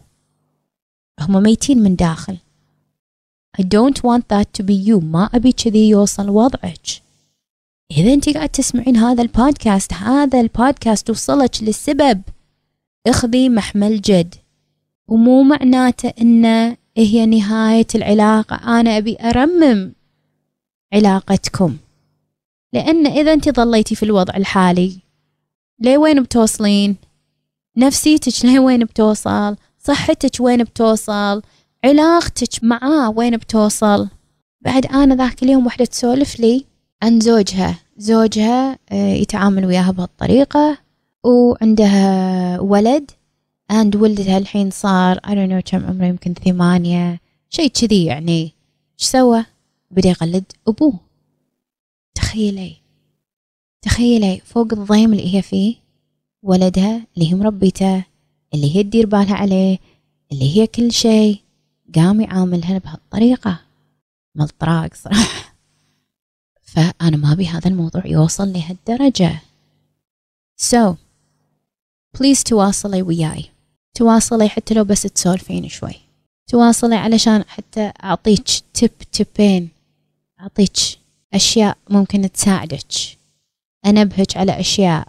[1.21, 2.37] هم ميتين من داخل.
[3.59, 5.05] I don't want that to be you.
[5.05, 6.87] ما أبي كذي يوصل وضعك.
[7.91, 12.23] إذا أنت قاعد تسمعين هذا البودكاست هذا البودكاست وصلك للسبب
[13.07, 14.35] اخذي محمل جد.
[15.09, 18.81] ومو معناته انه هي نهاية العلاقة.
[18.81, 19.93] أنا أبي أرمم
[20.93, 21.77] علاقتكم.
[22.73, 24.99] لأن إذا أنت ظليتي في الوضع الحالي
[25.81, 26.97] ليه وين بتوصلين؟
[27.77, 31.43] نفسيتك ليه وين بتوصل؟ صحتك وين بتوصل؟
[31.85, 34.09] علاقتك معاه وين بتوصل؟
[34.61, 36.65] بعد أنا ذاك اليوم وحدة تسولف لي
[37.03, 37.79] عن زوجها.
[37.97, 40.79] زوجها آه، يتعامل وياها بهالطريقة
[41.25, 43.11] وعندها ولد
[43.71, 48.43] اند ولدها الحين صار I don't know كم عمره يمكن ثمانية شيء كذي يعني.
[49.01, 49.45] إيش سوى؟
[49.91, 51.08] بدي يقلد أبوه.
[52.19, 52.77] تخيلي
[53.83, 55.77] تخيلي فوق الضيم اللي هي فيه
[56.43, 58.05] ولدها اللي هي مربيته
[58.55, 59.79] اللي هي تدير بالها عليه
[60.33, 61.39] اللي هي كل شيء
[61.95, 63.61] قام يعاملها بهالطريقة.
[64.35, 65.55] ملطراق صراحة.
[66.63, 69.43] فأنا ما أبي هذا الموضوع يوصل لهالدرجة.
[70.63, 70.95] So
[72.19, 73.45] please تواصلي وياي.
[73.95, 75.95] تواصلي حتى لو بس تسولفين شوي.
[76.47, 79.69] تواصلي علشان حتى أعطيك تب تبين
[80.41, 80.98] أعطيك
[81.35, 83.19] أشياء ممكن تساعدك.
[83.87, 85.09] أنبهك على أشياء.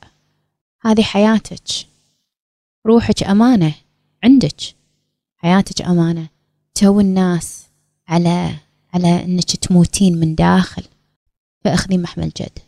[0.82, 1.88] هذه حياتك.
[2.86, 3.76] روحك أمانة
[4.24, 4.62] عندك.
[5.38, 6.28] حياتك أمانة.
[6.76, 7.66] تو الناس
[8.08, 8.56] على
[8.94, 10.84] على إنك تموتين من داخل.
[11.64, 12.60] فأخذي محمل جد.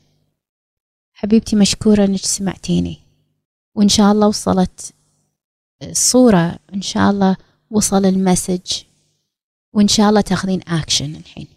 [1.14, 2.97] حبيبتي مشكورة إنك سمعتيني.
[3.76, 4.93] وإن شاء الله وصلت
[5.84, 6.60] الصورة.
[6.74, 7.38] إن شاء الله
[7.72, 8.84] وصل ال message.
[9.74, 11.47] وإن شاء الله تاخذين اكشن الحين.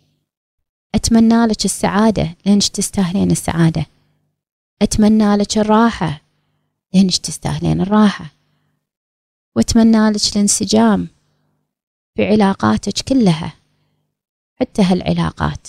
[0.94, 3.86] أتمنى لك السعادة لأنك تستاهلين السعادة.
[4.82, 6.20] أتمنى لك الراحة
[6.94, 8.26] لأنك تستاهلين الراحة.
[9.56, 11.08] وأتمنى لك الانسجام
[12.16, 13.52] في علاقاتك كلها
[14.60, 15.68] حتى هالعلاقات.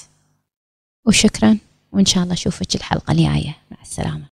[1.08, 1.58] وشكرا
[1.92, 3.58] وإن شاء الله أشوفك الحلقة الجاية.
[3.72, 4.35] مع السلامة.